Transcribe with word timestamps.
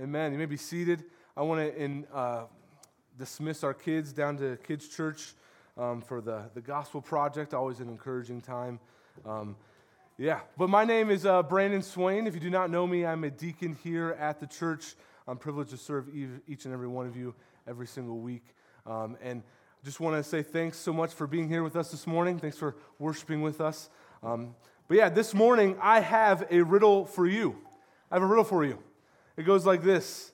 Amen. 0.00 0.32
You 0.32 0.38
may 0.38 0.46
be 0.46 0.56
seated. 0.56 1.04
I 1.36 1.42
want 1.42 1.60
to 1.60 1.76
in, 1.76 2.06
uh, 2.14 2.44
dismiss 3.18 3.62
our 3.62 3.74
kids 3.74 4.10
down 4.14 4.38
to 4.38 4.56
Kids 4.66 4.88
Church 4.88 5.34
um, 5.76 6.00
for 6.00 6.22
the, 6.22 6.44
the 6.54 6.62
Gospel 6.62 7.02
Project. 7.02 7.52
Always 7.52 7.80
an 7.80 7.90
encouraging 7.90 8.40
time. 8.40 8.80
Um, 9.26 9.54
yeah, 10.16 10.40
but 10.56 10.70
my 10.70 10.86
name 10.86 11.10
is 11.10 11.26
uh, 11.26 11.42
Brandon 11.42 11.82
Swain. 11.82 12.26
If 12.26 12.32
you 12.32 12.40
do 12.40 12.48
not 12.48 12.70
know 12.70 12.86
me, 12.86 13.04
I'm 13.04 13.22
a 13.24 13.30
deacon 13.30 13.76
here 13.84 14.16
at 14.18 14.40
the 14.40 14.46
church. 14.46 14.94
I'm 15.28 15.36
privileged 15.36 15.72
to 15.72 15.76
serve 15.76 16.08
each 16.48 16.64
and 16.64 16.72
every 16.72 16.88
one 16.88 17.06
of 17.06 17.14
you 17.14 17.34
every 17.68 17.86
single 17.86 18.18
week. 18.18 18.44
Um, 18.86 19.18
and 19.22 19.42
just 19.84 20.00
want 20.00 20.16
to 20.16 20.26
say 20.26 20.42
thanks 20.42 20.78
so 20.78 20.94
much 20.94 21.12
for 21.12 21.26
being 21.26 21.48
here 21.48 21.62
with 21.62 21.76
us 21.76 21.90
this 21.90 22.06
morning. 22.06 22.38
Thanks 22.38 22.56
for 22.56 22.76
worshiping 22.98 23.42
with 23.42 23.60
us. 23.60 23.90
Um, 24.22 24.54
but 24.88 24.96
yeah, 24.96 25.10
this 25.10 25.34
morning 25.34 25.76
I 25.82 26.00
have 26.00 26.46
a 26.50 26.62
riddle 26.62 27.04
for 27.04 27.26
you. 27.26 27.58
I 28.10 28.14
have 28.14 28.22
a 28.22 28.26
riddle 28.26 28.44
for 28.44 28.64
you. 28.64 28.78
It 29.36 29.44
goes 29.44 29.66
like 29.66 29.82
this 29.82 30.32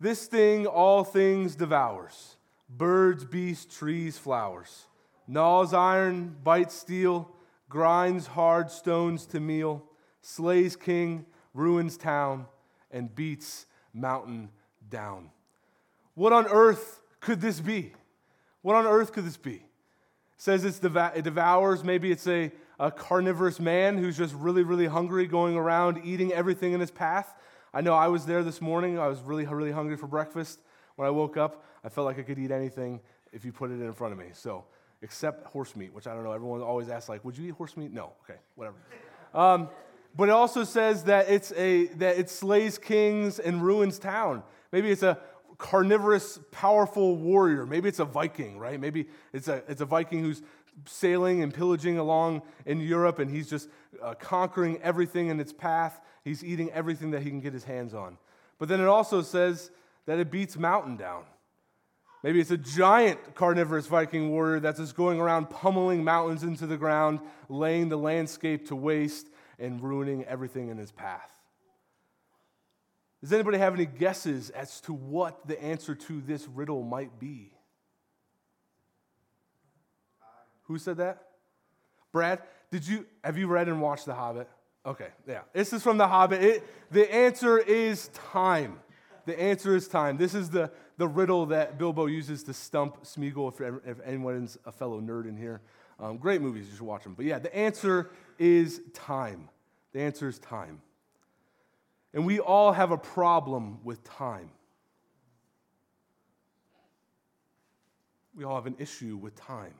This 0.00 0.26
thing 0.26 0.66
all 0.66 1.04
things 1.04 1.54
devours 1.56 2.36
birds, 2.68 3.24
beasts, 3.24 3.76
trees, 3.76 4.18
flowers. 4.18 4.86
Gnaws 5.26 5.72
iron, 5.72 6.36
bites 6.42 6.74
steel, 6.74 7.30
grinds 7.68 8.26
hard 8.26 8.70
stones 8.70 9.26
to 9.26 9.40
meal, 9.40 9.82
slays 10.20 10.76
king, 10.76 11.24
ruins 11.54 11.96
town, 11.96 12.46
and 12.90 13.14
beats 13.14 13.66
mountain 13.94 14.50
down. 14.90 15.30
What 16.14 16.32
on 16.32 16.46
earth 16.46 17.00
could 17.20 17.40
this 17.40 17.60
be? 17.60 17.92
What 18.62 18.76
on 18.76 18.86
earth 18.86 19.12
could 19.12 19.24
this 19.24 19.36
be? 19.36 19.64
Says 20.36 20.64
it's 20.64 20.78
dev- 20.78 21.12
it 21.16 21.22
devours, 21.22 21.82
maybe 21.82 22.12
it's 22.12 22.26
a, 22.26 22.52
a 22.78 22.90
carnivorous 22.90 23.58
man 23.58 23.96
who's 23.96 24.16
just 24.16 24.34
really, 24.34 24.62
really 24.62 24.86
hungry, 24.86 25.26
going 25.26 25.56
around 25.56 26.02
eating 26.04 26.32
everything 26.32 26.72
in 26.72 26.80
his 26.80 26.90
path. 26.90 27.34
I 27.74 27.80
know 27.80 27.94
I 27.94 28.06
was 28.06 28.24
there 28.24 28.44
this 28.44 28.60
morning. 28.60 28.98
I 29.00 29.08
was 29.08 29.20
really, 29.20 29.44
really 29.44 29.72
hungry 29.72 29.96
for 29.96 30.06
breakfast. 30.06 30.60
When 30.94 31.08
I 31.08 31.10
woke 31.10 31.36
up, 31.36 31.64
I 31.82 31.88
felt 31.88 32.04
like 32.04 32.20
I 32.20 32.22
could 32.22 32.38
eat 32.38 32.52
anything 32.52 33.00
if 33.32 33.44
you 33.44 33.50
put 33.50 33.72
it 33.72 33.80
in 33.80 33.92
front 33.92 34.12
of 34.12 34.18
me. 34.18 34.26
So, 34.32 34.64
except 35.02 35.44
horse 35.48 35.74
meat, 35.74 35.92
which 35.92 36.06
I 36.06 36.14
don't 36.14 36.22
know. 36.22 36.30
Everyone 36.30 36.62
always 36.62 36.88
asks, 36.88 37.08
like, 37.08 37.24
would 37.24 37.36
you 37.36 37.48
eat 37.48 37.54
horse 37.54 37.76
meat? 37.76 37.92
No. 37.92 38.12
Okay, 38.24 38.38
whatever. 38.54 38.76
Um, 39.34 39.68
but 40.16 40.28
it 40.28 40.30
also 40.30 40.62
says 40.62 41.02
that 41.04 41.28
it's 41.28 41.50
a 41.56 41.86
that 41.94 42.16
it 42.16 42.30
slays 42.30 42.78
kings 42.78 43.40
and 43.40 43.60
ruins 43.60 43.98
town. 43.98 44.44
Maybe 44.70 44.92
it's 44.92 45.02
a 45.02 45.18
carnivorous, 45.58 46.38
powerful 46.52 47.16
warrior. 47.16 47.66
Maybe 47.66 47.88
it's 47.88 47.98
a 47.98 48.04
Viking, 48.04 48.56
right? 48.56 48.78
Maybe 48.78 49.08
it's 49.32 49.48
a 49.48 49.64
it's 49.66 49.80
a 49.80 49.84
Viking 49.84 50.20
who's 50.20 50.40
sailing 50.86 51.42
and 51.42 51.52
pillaging 51.52 51.98
along 51.98 52.42
in 52.66 52.80
Europe, 52.80 53.18
and 53.18 53.30
he's 53.30 53.48
just 53.48 53.68
uh, 54.02 54.14
conquering 54.14 54.80
everything 54.82 55.28
in 55.28 55.40
its 55.40 55.52
path. 55.52 56.00
He's 56.24 56.44
eating 56.44 56.70
everything 56.72 57.10
that 57.12 57.22
he 57.22 57.30
can 57.30 57.40
get 57.40 57.52
his 57.52 57.64
hands 57.64 57.94
on. 57.94 58.18
But 58.58 58.68
then 58.68 58.80
it 58.80 58.86
also 58.86 59.22
says 59.22 59.70
that 60.06 60.18
it 60.18 60.30
beats 60.30 60.56
mountain 60.56 60.96
down. 60.96 61.24
Maybe 62.22 62.40
it's 62.40 62.50
a 62.50 62.56
giant 62.56 63.34
carnivorous 63.34 63.86
Viking 63.86 64.30
warrior 64.30 64.58
that's 64.58 64.78
just 64.78 64.96
going 64.96 65.20
around 65.20 65.50
pummeling 65.50 66.02
mountains 66.04 66.42
into 66.42 66.66
the 66.66 66.78
ground, 66.78 67.20
laying 67.50 67.90
the 67.90 67.98
landscape 67.98 68.68
to 68.68 68.76
waste, 68.76 69.28
and 69.58 69.82
ruining 69.82 70.24
everything 70.24 70.68
in 70.68 70.78
his 70.78 70.90
path. 70.90 71.30
Does 73.20 73.32
anybody 73.32 73.56
have 73.58 73.74
any 73.74 73.86
guesses 73.86 74.50
as 74.50 74.80
to 74.82 74.92
what 74.92 75.46
the 75.46 75.62
answer 75.62 75.94
to 75.94 76.20
this 76.20 76.46
riddle 76.46 76.82
might 76.82 77.18
be? 77.18 77.53
Who 80.64 80.78
said 80.78 80.96
that? 80.98 81.22
Brad, 82.12 82.40
did 82.70 82.86
you 82.86 83.06
have 83.22 83.36
you 83.38 83.46
read 83.46 83.68
and 83.68 83.80
watched 83.80 84.06
The 84.06 84.14
Hobbit? 84.14 84.48
Okay, 84.86 85.08
yeah. 85.26 85.40
This 85.52 85.72
is 85.72 85.82
from 85.82 85.98
The 85.98 86.06
Hobbit. 86.06 86.42
It, 86.42 86.66
the 86.90 87.12
answer 87.12 87.58
is 87.58 88.08
time. 88.08 88.80
The 89.26 89.40
answer 89.40 89.74
is 89.74 89.88
time. 89.88 90.16
This 90.18 90.34
is 90.34 90.50
the, 90.50 90.70
the 90.98 91.08
riddle 91.08 91.46
that 91.46 91.78
Bilbo 91.78 92.06
uses 92.06 92.42
to 92.44 92.52
stump 92.52 93.04
Smeagol, 93.04 93.52
if, 93.52 93.80
if 93.86 94.06
anyone's 94.06 94.58
a 94.66 94.72
fellow 94.72 95.00
nerd 95.00 95.26
in 95.26 95.36
here. 95.36 95.62
Um, 95.98 96.18
great 96.18 96.42
movies, 96.42 96.66
you 96.68 96.76
should 96.76 96.82
watch 96.82 97.04
them. 97.04 97.14
But 97.14 97.24
yeah, 97.24 97.38
the 97.38 97.54
answer 97.54 98.10
is 98.38 98.80
time. 98.92 99.48
The 99.92 100.00
answer 100.00 100.28
is 100.28 100.38
time. 100.38 100.82
And 102.12 102.26
we 102.26 102.38
all 102.38 102.72
have 102.72 102.90
a 102.90 102.98
problem 102.98 103.78
with 103.82 104.04
time. 104.04 104.50
We 108.36 108.44
all 108.44 108.56
have 108.56 108.66
an 108.66 108.76
issue 108.78 109.16
with 109.16 109.34
time. 109.36 109.74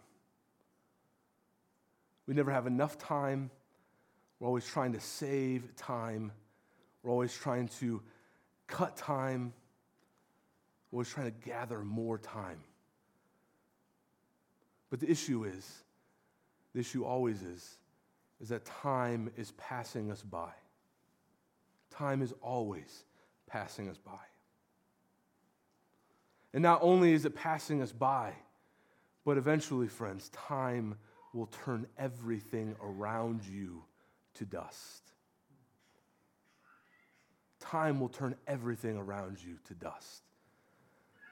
We 2.26 2.34
never 2.34 2.50
have 2.50 2.66
enough 2.66 2.98
time. 2.98 3.50
We're 4.38 4.48
always 4.48 4.66
trying 4.66 4.92
to 4.92 5.00
save 5.00 5.74
time. 5.76 6.32
We're 7.02 7.10
always 7.10 7.34
trying 7.34 7.68
to 7.80 8.02
cut 8.66 8.96
time. 8.96 9.52
We're 10.90 10.98
always 10.98 11.10
trying 11.10 11.30
to 11.32 11.48
gather 11.48 11.80
more 11.80 12.18
time. 12.18 12.60
But 14.90 15.00
the 15.00 15.10
issue 15.10 15.44
is, 15.44 15.82
the 16.72 16.80
issue 16.80 17.04
always 17.04 17.42
is, 17.42 17.78
is 18.40 18.48
that 18.48 18.64
time 18.64 19.30
is 19.36 19.52
passing 19.52 20.10
us 20.10 20.22
by. 20.22 20.50
Time 21.90 22.22
is 22.22 22.32
always 22.40 23.04
passing 23.46 23.88
us 23.88 23.98
by. 23.98 24.12
And 26.52 26.62
not 26.62 26.80
only 26.82 27.12
is 27.12 27.24
it 27.24 27.34
passing 27.34 27.82
us 27.82 27.92
by, 27.92 28.32
but 29.24 29.36
eventually, 29.38 29.88
friends, 29.88 30.28
time 30.28 30.96
will 31.34 31.46
turn 31.64 31.86
everything 31.98 32.76
around 32.82 33.44
you 33.44 33.82
to 34.34 34.44
dust. 34.44 35.02
Time 37.60 37.98
will 38.00 38.08
turn 38.08 38.36
everything 38.46 38.96
around 38.96 39.42
you 39.42 39.58
to 39.66 39.74
dust. 39.74 40.22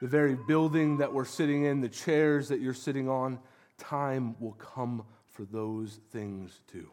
The 0.01 0.07
very 0.07 0.35
building 0.35 0.97
that 0.97 1.13
we're 1.13 1.25
sitting 1.25 1.63
in, 1.65 1.79
the 1.79 1.89
chairs 1.89 2.49
that 2.49 2.59
you're 2.59 2.73
sitting 2.73 3.07
on, 3.07 3.39
time 3.77 4.35
will 4.39 4.53
come 4.53 5.05
for 5.29 5.45
those 5.45 5.99
things 6.11 6.59
too. 6.67 6.89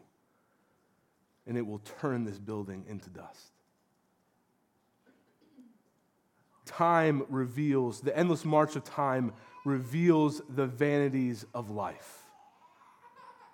And 1.45 1.57
it 1.57 1.65
will 1.65 1.81
turn 1.99 2.23
this 2.23 2.39
building 2.39 2.85
into 2.87 3.09
dust. 3.09 3.51
Time 6.65 7.25
reveals, 7.27 7.99
the 7.99 8.17
endless 8.17 8.45
march 8.45 8.75
of 8.77 8.85
time 8.85 9.33
reveals 9.65 10.41
the 10.47 10.67
vanities 10.67 11.45
of 11.53 11.69
life 11.69 12.20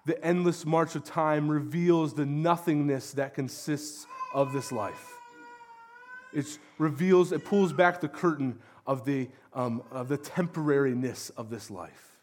the 0.07 0.23
endless 0.25 0.65
march 0.65 0.95
of 0.95 1.03
time 1.03 1.51
reveals 1.51 2.13
the 2.13 2.25
nothingness 2.25 3.11
that 3.11 3.33
consists 3.33 4.07
of 4.33 4.53
this 4.53 4.71
life. 4.71 5.13
It 6.33 6.45
reveals, 6.77 7.33
it 7.33 7.43
pulls 7.43 7.73
back 7.73 7.99
the 7.99 8.07
curtain 8.07 8.57
of 8.85 9.03
the, 9.03 9.27
um, 9.53 9.83
of 9.91 10.07
the 10.07 10.17
temporariness 10.17 11.29
of 11.35 11.49
this 11.49 11.69
life. 11.69 12.17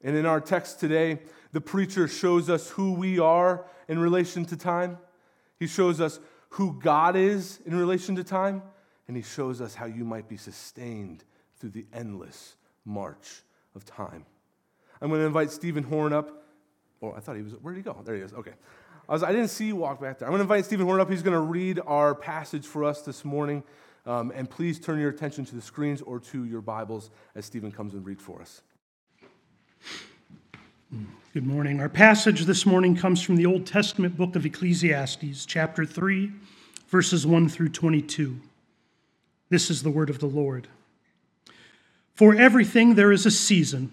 And 0.00 0.14
in 0.14 0.26
our 0.26 0.40
text 0.40 0.78
today, 0.78 1.18
the 1.50 1.60
preacher 1.60 2.06
shows 2.06 2.48
us 2.48 2.70
who 2.70 2.92
we 2.92 3.18
are 3.18 3.66
in 3.88 3.98
relation 3.98 4.44
to 4.46 4.56
time. 4.56 4.96
He 5.58 5.66
shows 5.66 6.00
us 6.00 6.20
who 6.50 6.78
God 6.78 7.16
is 7.16 7.58
in 7.66 7.76
relation 7.76 8.14
to 8.14 8.22
time, 8.22 8.62
and 9.08 9.16
he 9.16 9.24
shows 9.24 9.60
us 9.60 9.74
how 9.74 9.86
you 9.86 10.04
might 10.04 10.28
be 10.28 10.36
sustained 10.36 11.24
through 11.58 11.70
the 11.70 11.86
endless 11.92 12.54
march 12.84 13.42
of 13.74 13.84
time. 13.84 14.24
I'm 15.00 15.08
going 15.08 15.20
to 15.20 15.26
invite 15.26 15.50
Stephen 15.50 15.84
Horn 15.84 16.12
up. 16.12 16.44
Oh, 17.02 17.12
I 17.12 17.20
thought 17.20 17.36
he 17.36 17.42
was, 17.42 17.52
where 17.54 17.74
did 17.74 17.80
he 17.80 17.84
go? 17.84 17.96
There 18.04 18.14
he 18.14 18.22
is. 18.22 18.32
Okay. 18.32 18.52
I, 19.08 19.12
was, 19.12 19.22
I 19.22 19.32
didn't 19.32 19.48
see 19.48 19.66
you 19.66 19.76
walk 19.76 20.00
back 20.00 20.18
there. 20.18 20.26
I'm 20.26 20.32
going 20.32 20.38
to 20.38 20.42
invite 20.42 20.64
Stephen 20.64 20.86
Horn 20.86 21.00
up. 21.00 21.10
He's 21.10 21.22
going 21.22 21.34
to 21.34 21.40
read 21.40 21.80
our 21.86 22.14
passage 22.14 22.66
for 22.66 22.84
us 22.84 23.02
this 23.02 23.24
morning. 23.24 23.62
Um, 24.06 24.32
and 24.34 24.48
please 24.48 24.78
turn 24.78 25.00
your 25.00 25.10
attention 25.10 25.44
to 25.46 25.54
the 25.54 25.60
screens 25.60 26.00
or 26.00 26.20
to 26.20 26.44
your 26.44 26.60
Bibles 26.60 27.10
as 27.34 27.44
Stephen 27.44 27.72
comes 27.72 27.94
and 27.94 28.06
reads 28.06 28.22
for 28.22 28.40
us. 28.40 28.62
Good 31.34 31.46
morning. 31.46 31.80
Our 31.80 31.88
passage 31.88 32.42
this 32.42 32.64
morning 32.64 32.96
comes 32.96 33.20
from 33.20 33.36
the 33.36 33.46
Old 33.46 33.66
Testament 33.66 34.16
book 34.16 34.36
of 34.36 34.46
Ecclesiastes, 34.46 35.44
chapter 35.44 35.84
3, 35.84 36.32
verses 36.88 37.26
1 37.26 37.48
through 37.48 37.70
22. 37.70 38.40
This 39.48 39.68
is 39.68 39.82
the 39.82 39.90
word 39.90 40.08
of 40.08 40.20
the 40.20 40.26
Lord. 40.26 40.68
For 42.14 42.34
everything 42.34 42.94
there 42.94 43.12
is 43.12 43.26
a 43.26 43.30
season 43.30 43.92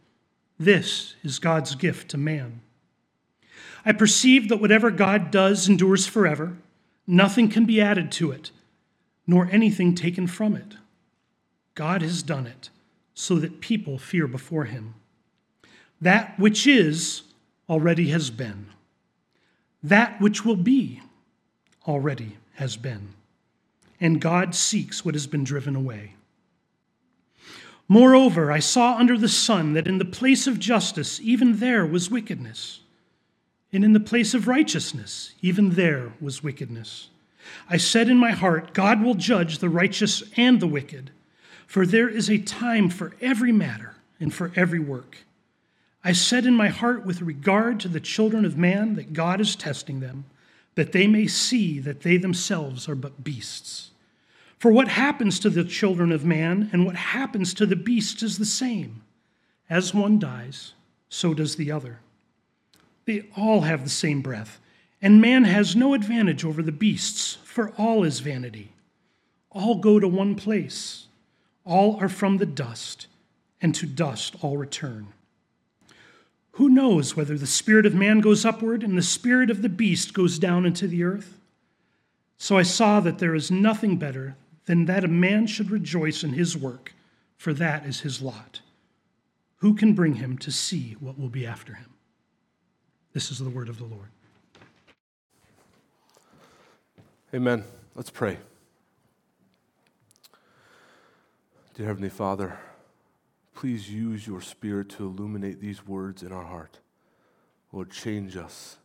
This 0.61 1.15
is 1.23 1.39
God's 1.39 1.73
gift 1.73 2.11
to 2.11 2.19
man. 2.19 2.61
I 3.83 3.93
perceive 3.93 4.47
that 4.49 4.61
whatever 4.61 4.91
God 4.91 5.31
does 5.31 5.67
endures 5.67 6.05
forever, 6.05 6.55
nothing 7.07 7.49
can 7.49 7.65
be 7.65 7.81
added 7.81 8.11
to 8.11 8.29
it, 8.29 8.51
nor 9.25 9.49
anything 9.51 9.95
taken 9.95 10.27
from 10.27 10.55
it. 10.55 10.75
God 11.73 12.03
has 12.03 12.21
done 12.21 12.45
it 12.45 12.69
so 13.15 13.39
that 13.39 13.59
people 13.59 13.97
fear 13.97 14.27
before 14.27 14.65
him. 14.65 14.93
That 15.99 16.37
which 16.37 16.67
is 16.67 17.23
already 17.67 18.09
has 18.09 18.29
been, 18.29 18.67
that 19.81 20.21
which 20.21 20.45
will 20.45 20.55
be 20.55 21.01
already 21.87 22.37
has 22.57 22.77
been, 22.77 23.15
and 23.99 24.21
God 24.21 24.53
seeks 24.53 25.03
what 25.03 25.15
has 25.15 25.25
been 25.25 25.43
driven 25.43 25.75
away. 25.75 26.13
Moreover, 27.87 28.51
I 28.51 28.59
saw 28.59 28.95
under 28.97 29.17
the 29.17 29.29
sun 29.29 29.73
that 29.73 29.87
in 29.87 29.97
the 29.97 30.05
place 30.05 30.47
of 30.47 30.59
justice, 30.59 31.19
even 31.21 31.59
there 31.59 31.85
was 31.85 32.09
wickedness. 32.09 32.79
And 33.73 33.83
in 33.83 33.93
the 33.93 33.99
place 33.99 34.33
of 34.33 34.47
righteousness, 34.47 35.33
even 35.41 35.71
there 35.71 36.13
was 36.19 36.43
wickedness. 36.43 37.09
I 37.69 37.77
said 37.77 38.09
in 38.09 38.17
my 38.17 38.31
heart, 38.31 38.73
God 38.73 39.01
will 39.01 39.15
judge 39.15 39.59
the 39.59 39.69
righteous 39.69 40.23
and 40.37 40.59
the 40.59 40.67
wicked, 40.67 41.11
for 41.67 41.85
there 41.85 42.09
is 42.09 42.29
a 42.29 42.37
time 42.37 42.89
for 42.89 43.13
every 43.21 43.51
matter 43.51 43.95
and 44.19 44.33
for 44.33 44.51
every 44.55 44.79
work. 44.79 45.19
I 46.03 46.13
said 46.13 46.45
in 46.45 46.55
my 46.55 46.69
heart, 46.69 47.05
with 47.05 47.21
regard 47.21 47.79
to 47.81 47.87
the 47.87 47.99
children 47.99 48.43
of 48.43 48.57
man, 48.57 48.95
that 48.95 49.13
God 49.13 49.39
is 49.39 49.55
testing 49.55 49.99
them, 49.99 50.25
that 50.75 50.91
they 50.91 51.07
may 51.07 51.27
see 51.27 51.79
that 51.79 52.01
they 52.01 52.17
themselves 52.17 52.89
are 52.89 52.95
but 52.95 53.23
beasts. 53.23 53.90
For 54.61 54.71
what 54.71 54.89
happens 54.89 55.39
to 55.39 55.49
the 55.49 55.63
children 55.63 56.11
of 56.11 56.23
man 56.23 56.69
and 56.71 56.85
what 56.85 56.95
happens 56.95 57.55
to 57.55 57.65
the 57.65 57.75
beast 57.75 58.21
is 58.21 58.37
the 58.37 58.45
same. 58.45 59.01
As 59.67 59.91
one 59.91 60.19
dies, 60.19 60.73
so 61.09 61.33
does 61.33 61.55
the 61.55 61.71
other. 61.71 61.97
They 63.05 63.23
all 63.35 63.61
have 63.61 63.83
the 63.83 63.89
same 63.89 64.21
breath, 64.21 64.59
and 65.01 65.19
man 65.19 65.45
has 65.45 65.75
no 65.75 65.95
advantage 65.95 66.45
over 66.45 66.61
the 66.61 66.71
beasts, 66.71 67.39
for 67.43 67.71
all 67.75 68.03
is 68.03 68.19
vanity. 68.19 68.71
All 69.49 69.79
go 69.79 69.99
to 69.99 70.07
one 70.07 70.35
place. 70.35 71.07
All 71.65 71.95
are 71.95 72.07
from 72.07 72.37
the 72.37 72.45
dust, 72.45 73.07
and 73.63 73.73
to 73.73 73.87
dust 73.87 74.35
all 74.43 74.57
return. 74.57 75.07
Who 76.51 76.69
knows 76.69 77.15
whether 77.15 77.35
the 77.35 77.47
spirit 77.47 77.87
of 77.87 77.95
man 77.95 78.19
goes 78.19 78.45
upward 78.45 78.83
and 78.83 78.95
the 78.95 79.01
spirit 79.01 79.49
of 79.49 79.63
the 79.63 79.69
beast 79.69 80.13
goes 80.13 80.37
down 80.37 80.67
into 80.67 80.87
the 80.87 81.03
earth? 81.03 81.39
So 82.37 82.59
I 82.59 82.63
saw 82.63 82.99
that 82.99 83.17
there 83.17 83.33
is 83.33 83.49
nothing 83.49 83.97
better 83.97 84.35
than 84.65 84.85
that 84.85 85.03
a 85.03 85.07
man 85.07 85.47
should 85.47 85.71
rejoice 85.71 86.23
in 86.23 86.33
his 86.33 86.57
work, 86.57 86.93
for 87.37 87.53
that 87.53 87.85
is 87.85 88.01
his 88.01 88.21
lot. 88.21 88.61
Who 89.57 89.73
can 89.73 89.93
bring 89.93 90.15
him 90.15 90.37
to 90.39 90.51
see 90.51 90.95
what 90.99 91.19
will 91.19 91.29
be 91.29 91.45
after 91.45 91.75
him? 91.75 91.93
This 93.13 93.31
is 93.31 93.39
the 93.39 93.49
word 93.49 93.69
of 93.69 93.77
the 93.77 93.85
Lord. 93.85 94.09
Amen. 97.33 97.63
Let's 97.95 98.09
pray. 98.09 98.37
Dear 101.73 101.87
Heavenly 101.87 102.09
Father, 102.09 102.59
please 103.55 103.89
use 103.89 104.27
your 104.27 104.41
Spirit 104.41 104.89
to 104.89 105.05
illuminate 105.05 105.61
these 105.61 105.87
words 105.87 106.23
in 106.23 106.31
our 106.31 106.45
heart. 106.45 106.79
Lord, 107.71 107.91
change 107.91 108.35
us, 108.35 108.77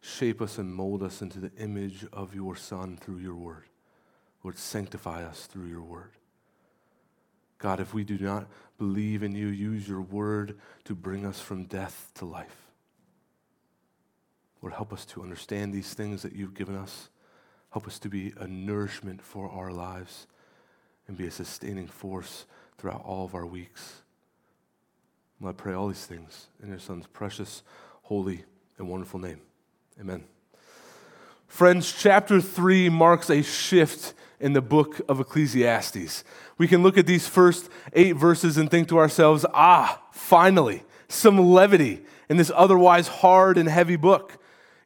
shape 0.00 0.42
us, 0.42 0.58
and 0.58 0.74
mold 0.74 1.02
us 1.02 1.22
into 1.22 1.40
the 1.40 1.52
image 1.58 2.06
of 2.12 2.34
your 2.34 2.56
Son 2.56 2.98
through 3.00 3.18
your 3.18 3.34
word. 3.34 3.64
Lord, 4.42 4.58
sanctify 4.58 5.24
us 5.24 5.46
through 5.46 5.66
your 5.66 5.82
word. 5.82 6.12
God, 7.58 7.80
if 7.80 7.92
we 7.92 8.04
do 8.04 8.18
not 8.18 8.46
believe 8.78 9.22
in 9.22 9.34
you, 9.34 9.48
use 9.48 9.88
your 9.88 10.00
word 10.00 10.58
to 10.84 10.94
bring 10.94 11.26
us 11.26 11.40
from 11.40 11.64
death 11.64 12.10
to 12.14 12.24
life. 12.24 12.68
Lord, 14.62 14.74
help 14.74 14.92
us 14.92 15.04
to 15.06 15.22
understand 15.22 15.72
these 15.72 15.94
things 15.94 16.22
that 16.22 16.34
you've 16.34 16.54
given 16.54 16.76
us. 16.76 17.08
Help 17.70 17.86
us 17.86 17.98
to 18.00 18.08
be 18.08 18.32
a 18.38 18.46
nourishment 18.46 19.22
for 19.22 19.50
our 19.50 19.70
lives 19.70 20.26
and 21.06 21.16
be 21.16 21.26
a 21.26 21.30
sustaining 21.30 21.86
force 21.86 22.46
throughout 22.76 23.04
all 23.04 23.24
of 23.24 23.34
our 23.34 23.46
weeks. 23.46 24.02
I 25.44 25.52
pray 25.52 25.74
all 25.74 25.88
these 25.88 26.04
things 26.04 26.46
in 26.62 26.70
your 26.70 26.80
Son's 26.80 27.06
precious, 27.06 27.62
holy, 28.02 28.44
and 28.76 28.88
wonderful 28.88 29.20
name. 29.20 29.40
Amen. 30.00 30.24
Friends, 31.46 31.92
chapter 31.92 32.40
3 32.40 32.88
marks 32.88 33.30
a 33.30 33.42
shift 33.42 34.14
in 34.40 34.52
the 34.52 34.62
book 34.62 35.00
of 35.08 35.20
Ecclesiastes. 35.20 36.24
We 36.56 36.68
can 36.68 36.82
look 36.82 36.96
at 36.96 37.06
these 37.06 37.26
first 37.26 37.68
eight 37.92 38.16
verses 38.16 38.56
and 38.56 38.70
think 38.70 38.88
to 38.88 38.98
ourselves, 38.98 39.44
ah, 39.52 40.02
finally, 40.12 40.84
some 41.08 41.38
levity 41.38 42.02
in 42.28 42.36
this 42.36 42.52
otherwise 42.54 43.08
hard 43.08 43.58
and 43.58 43.68
heavy 43.68 43.96
book. 43.96 44.37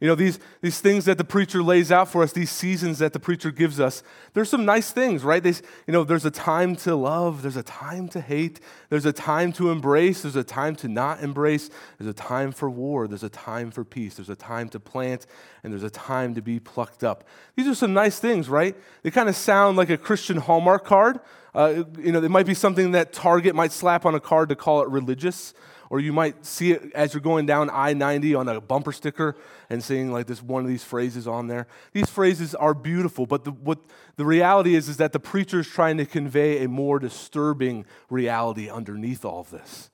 You 0.03 0.09
know, 0.09 0.17
these, 0.17 0.41
these 0.63 0.81
things 0.81 1.05
that 1.05 1.17
the 1.17 1.23
preacher 1.23 1.63
lays 1.63 1.93
out 1.93 2.09
for 2.09 2.25
us, 2.25 2.33
these 2.33 2.51
seasons 2.51 2.99
that 2.99 3.13
the 3.13 3.21
preacher 3.21 3.53
gives 3.53 3.79
us, 3.79 4.03
there's 4.35 4.51
some 4.51 4.65
nice 4.65 4.91
things, 4.91 5.23
right? 5.23 5.41
They, 5.41 5.51
you 5.51 5.93
know, 5.93 6.03
there's 6.03 6.25
a 6.25 6.31
time 6.33 6.75
to 6.79 6.97
love, 6.97 7.43
there's 7.43 7.57
a 7.57 7.63
time 7.63 8.09
to 8.09 8.21
hate, 8.21 8.59
there's 8.89 9.07
a 9.07 9.13
time 9.13 9.53
to 9.53 9.71
embrace, 9.71 10.23
there's 10.23 10.35
a 10.35 10.43
time 10.43 10.75
to 10.75 10.89
not 10.89 11.23
embrace, 11.23 11.71
there's 11.99 12.11
a 12.11 12.13
time 12.15 12.51
for 12.51 12.69
war, 12.69 13.07
there's 13.07 13.23
a 13.23 13.29
time 13.29 13.71
for 13.71 13.85
peace, 13.85 14.17
there's 14.17 14.29
a 14.29 14.35
time 14.35 14.69
to 14.71 14.81
plant, 14.81 15.25
and 15.63 15.73
there's 15.73 15.85
a 15.85 15.91
time 15.91 16.35
to 16.35 16.43
be 16.43 16.59
plucked 16.59 17.05
up. 17.05 17.23
These 17.55 17.69
are 17.69 17.75
some 17.77 17.95
nice 17.95 18.19
things, 18.19 18.49
right? 18.49 18.75
They 19.05 19.13
kind 19.13 19.29
of 19.29 19.37
sound 19.37 19.77
like 19.77 19.89
a 19.89 19.97
Christian 19.97 20.39
Hallmark 20.39 20.85
card. 20.85 21.21
Uh, 21.55 21.85
you 21.97 22.11
know, 22.11 22.21
it 22.21 22.31
might 22.31 22.47
be 22.47 22.55
something 22.55 22.91
that 22.91 23.13
Target 23.13 23.55
might 23.55 23.71
slap 23.71 24.05
on 24.05 24.17
a 24.17 24.21
card 24.21 24.49
to 24.49 24.57
call 24.57 24.83
it 24.83 24.89
religious 24.89 25.55
or 25.93 26.01
you 26.01 26.11
might 26.11 26.47
see 26.47 26.73
it 26.73 26.91
as 26.95 27.13
you're 27.13 27.21
going 27.21 27.45
down 27.45 27.69
I 27.71 27.93
90 27.93 28.35
on 28.35 28.49
a 28.49 28.63
bumper 28.63 28.93
sticker 28.93 29.37
and 29.69 29.85
seeing 29.85 30.11
like 30.11 30.27
this 30.27 30.43
one 30.43 30.63
of 30.63 30.69
these 30.69 30.83
phrases 30.83 31.29
on 31.29 31.49
there. 31.49 31.67
These 31.93 32.09
phrases 32.09 32.55
are 32.55 32.73
beautiful, 32.73 33.27
but 33.27 33.45
the, 33.45 33.51
what 33.51 33.79
the 34.17 34.25
reality 34.25 34.75
is 34.75 34.89
is 34.89 34.97
that 34.97 35.13
the 35.13 35.21
preacher 35.21 35.61
is 35.61 35.69
trying 35.69 35.99
to 35.99 36.07
convey 36.07 36.65
a 36.65 36.69
more 36.69 36.99
disturbing 36.99 37.85
reality 38.09 38.71
underneath 38.71 39.23
all 39.23 39.41
of 39.41 39.51
this. 39.51 39.91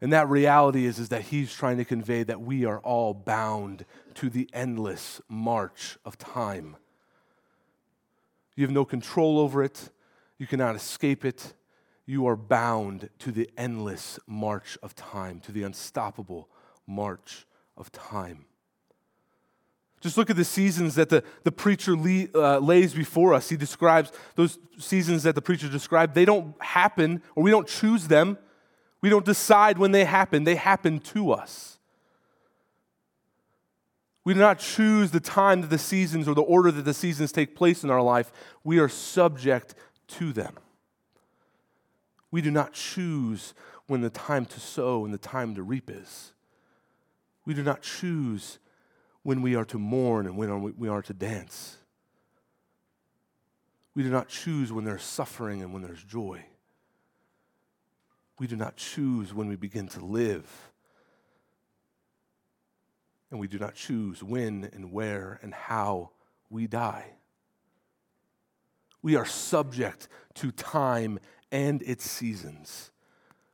And 0.00 0.12
that 0.12 0.28
reality 0.28 0.84
is, 0.84 0.98
is 0.98 1.10
that 1.10 1.22
he's 1.22 1.54
trying 1.54 1.76
to 1.76 1.84
convey 1.84 2.24
that 2.24 2.40
we 2.40 2.64
are 2.64 2.80
all 2.80 3.14
bound 3.14 3.84
to 4.14 4.28
the 4.28 4.50
endless 4.52 5.20
march 5.28 5.96
of 6.04 6.18
time. 6.18 6.74
You 8.56 8.64
have 8.64 8.74
no 8.74 8.84
control 8.84 9.38
over 9.38 9.62
it, 9.62 9.90
you 10.38 10.48
cannot 10.48 10.74
escape 10.74 11.24
it 11.24 11.54
you 12.06 12.26
are 12.26 12.36
bound 12.36 13.08
to 13.18 13.32
the 13.32 13.50
endless 13.56 14.18
march 14.26 14.76
of 14.82 14.94
time, 14.94 15.40
to 15.40 15.52
the 15.52 15.62
unstoppable 15.62 16.48
march 16.86 17.46
of 17.76 17.90
time. 17.92 18.44
Just 20.00 20.18
look 20.18 20.28
at 20.28 20.36
the 20.36 20.44
seasons 20.44 20.96
that 20.96 21.08
the, 21.08 21.24
the 21.44 21.52
preacher 21.52 21.94
uh, 22.34 22.58
lays 22.58 22.92
before 22.92 23.32
us. 23.32 23.48
He 23.48 23.56
describes 23.56 24.12
those 24.34 24.58
seasons 24.78 25.22
that 25.22 25.34
the 25.34 25.40
preacher 25.40 25.66
described. 25.66 26.14
They 26.14 26.26
don't 26.26 26.54
happen, 26.62 27.22
or 27.34 27.42
we 27.42 27.50
don't 27.50 27.66
choose 27.66 28.06
them. 28.08 28.36
We 29.00 29.08
don't 29.08 29.24
decide 29.24 29.78
when 29.78 29.92
they 29.92 30.04
happen, 30.04 30.44
they 30.44 30.56
happen 30.56 30.98
to 31.00 31.32
us. 31.32 31.78
We 34.24 34.32
do 34.32 34.40
not 34.40 34.58
choose 34.58 35.10
the 35.10 35.20
time 35.20 35.60
that 35.60 35.70
the 35.70 35.78
seasons 35.78 36.26
or 36.26 36.34
the 36.34 36.42
order 36.42 36.70
that 36.70 36.84
the 36.84 36.94
seasons 36.94 37.30
take 37.30 37.54
place 37.54 37.84
in 37.84 37.90
our 37.90 38.02
life. 38.02 38.32
We 38.62 38.78
are 38.78 38.88
subject 38.88 39.74
to 40.08 40.32
them. 40.32 40.54
We 42.34 42.42
do 42.42 42.50
not 42.50 42.72
choose 42.72 43.54
when 43.86 44.00
the 44.00 44.10
time 44.10 44.44
to 44.46 44.58
sow 44.58 45.04
and 45.04 45.14
the 45.14 45.18
time 45.18 45.54
to 45.54 45.62
reap 45.62 45.88
is. 45.88 46.32
We 47.46 47.54
do 47.54 47.62
not 47.62 47.80
choose 47.80 48.58
when 49.22 49.40
we 49.40 49.54
are 49.54 49.64
to 49.66 49.78
mourn 49.78 50.26
and 50.26 50.36
when 50.36 50.74
we 50.76 50.88
are 50.88 51.00
to 51.00 51.14
dance. 51.14 51.76
We 53.94 54.02
do 54.02 54.10
not 54.10 54.26
choose 54.26 54.72
when 54.72 54.84
there's 54.84 55.04
suffering 55.04 55.62
and 55.62 55.72
when 55.72 55.82
there's 55.82 56.02
joy. 56.02 56.44
We 58.40 58.48
do 58.48 58.56
not 58.56 58.74
choose 58.74 59.32
when 59.32 59.46
we 59.46 59.54
begin 59.54 59.86
to 59.90 60.04
live. 60.04 60.72
And 63.30 63.38
we 63.38 63.46
do 63.46 63.60
not 63.60 63.76
choose 63.76 64.24
when 64.24 64.68
and 64.72 64.90
where 64.90 65.38
and 65.40 65.54
how 65.54 66.10
we 66.50 66.66
die. 66.66 67.12
We 69.02 69.14
are 69.14 69.24
subject 69.24 70.08
to 70.34 70.50
time 70.50 71.20
and 71.54 71.82
its 71.82 72.10
seasons. 72.10 72.90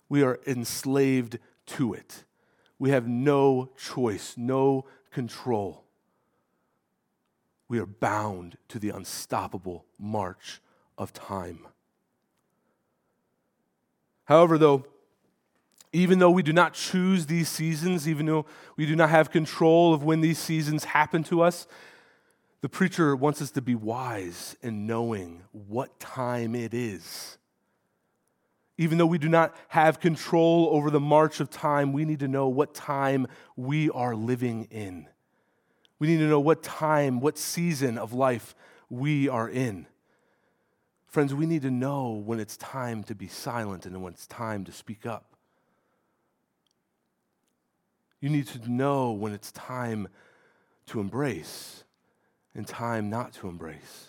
We 0.08 0.22
are 0.22 0.40
enslaved 0.46 1.38
to 1.66 1.92
it. 1.92 2.24
We 2.78 2.90
have 2.90 3.06
no 3.06 3.72
choice, 3.76 4.34
no 4.38 4.86
control. 5.12 5.84
We 7.68 7.78
are 7.78 7.86
bound 7.86 8.56
to 8.68 8.78
the 8.78 8.88
unstoppable 8.88 9.84
march 9.98 10.62
of 10.96 11.12
time. 11.12 11.66
However, 14.24 14.56
though, 14.56 14.86
even 15.92 16.20
though 16.20 16.30
we 16.30 16.42
do 16.42 16.54
not 16.54 16.72
choose 16.72 17.26
these 17.26 17.50
seasons, 17.50 18.08
even 18.08 18.24
though 18.24 18.46
we 18.76 18.86
do 18.86 18.96
not 18.96 19.10
have 19.10 19.30
control 19.30 19.92
of 19.92 20.02
when 20.02 20.22
these 20.22 20.38
seasons 20.38 20.84
happen 20.84 21.22
to 21.24 21.42
us, 21.42 21.66
the 22.62 22.68
preacher 22.70 23.14
wants 23.14 23.42
us 23.42 23.50
to 23.50 23.60
be 23.60 23.74
wise 23.74 24.56
in 24.62 24.86
knowing 24.86 25.42
what 25.52 26.00
time 26.00 26.54
it 26.54 26.72
is. 26.72 27.36
Even 28.80 28.96
though 28.96 29.04
we 29.04 29.18
do 29.18 29.28
not 29.28 29.54
have 29.68 30.00
control 30.00 30.70
over 30.72 30.90
the 30.90 30.98
march 30.98 31.38
of 31.38 31.50
time, 31.50 31.92
we 31.92 32.06
need 32.06 32.20
to 32.20 32.28
know 32.28 32.48
what 32.48 32.72
time 32.72 33.26
we 33.54 33.90
are 33.90 34.16
living 34.16 34.66
in. 34.70 35.06
We 35.98 36.06
need 36.06 36.16
to 36.16 36.26
know 36.26 36.40
what 36.40 36.62
time, 36.62 37.20
what 37.20 37.36
season 37.36 37.98
of 37.98 38.14
life 38.14 38.54
we 38.88 39.28
are 39.28 39.50
in. 39.50 39.86
Friends, 41.08 41.34
we 41.34 41.44
need 41.44 41.60
to 41.60 41.70
know 41.70 42.12
when 42.12 42.40
it's 42.40 42.56
time 42.56 43.02
to 43.04 43.14
be 43.14 43.28
silent 43.28 43.84
and 43.84 44.02
when 44.02 44.14
it's 44.14 44.26
time 44.26 44.64
to 44.64 44.72
speak 44.72 45.04
up. 45.04 45.26
You 48.18 48.30
need 48.30 48.46
to 48.46 48.72
know 48.72 49.12
when 49.12 49.34
it's 49.34 49.52
time 49.52 50.08
to 50.86 51.00
embrace 51.00 51.84
and 52.54 52.66
time 52.66 53.10
not 53.10 53.34
to 53.34 53.48
embrace. 53.48 54.06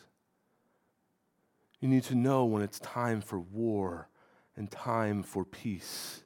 You 1.82 1.90
need 1.90 2.04
to 2.04 2.16
know 2.16 2.46
when 2.46 2.62
it's 2.63 2.80
time 2.80 3.20
for 3.20 3.38
war 3.38 4.08
and 4.55 4.70
time 4.70 5.24
for 5.24 5.46
peace. 5.46 6.24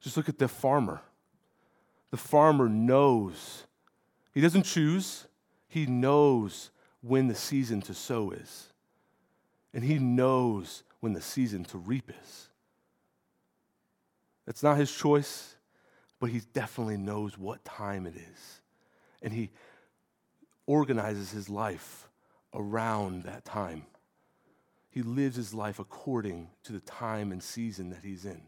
Just 0.00 0.16
look 0.16 0.28
at 0.28 0.38
the 0.38 0.48
farmer. 0.48 1.02
The 2.10 2.16
farmer 2.16 2.68
knows. 2.68 3.66
He 4.32 4.40
doesn't 4.40 4.62
choose, 4.62 5.26
he 5.68 5.86
knows 5.86 6.70
when 7.00 7.28
the 7.28 7.34
season 7.34 7.82
to 7.82 7.94
sow 7.94 8.30
is. 8.30 8.72
And 9.74 9.84
he 9.84 9.98
knows 9.98 10.82
when 11.00 11.12
the 11.12 11.20
season 11.20 11.64
to 11.66 11.78
reap 11.78 12.10
is. 12.22 12.48
It's 14.46 14.62
not 14.62 14.78
his 14.78 14.90
choice, 14.90 15.56
but 16.18 16.30
he 16.30 16.40
definitely 16.52 16.96
knows 16.96 17.36
what 17.36 17.64
time 17.64 18.06
it 18.06 18.16
is. 18.16 18.60
And 19.22 19.32
he 19.32 19.50
organizes 20.66 21.30
his 21.30 21.48
life 21.48 22.08
around 22.54 23.24
that 23.24 23.44
time. 23.44 23.84
He 24.90 25.02
lives 25.02 25.36
his 25.36 25.52
life 25.52 25.78
according 25.78 26.48
to 26.64 26.72
the 26.72 26.80
time 26.80 27.32
and 27.32 27.42
season 27.42 27.90
that 27.90 28.00
he's 28.02 28.24
in. 28.24 28.40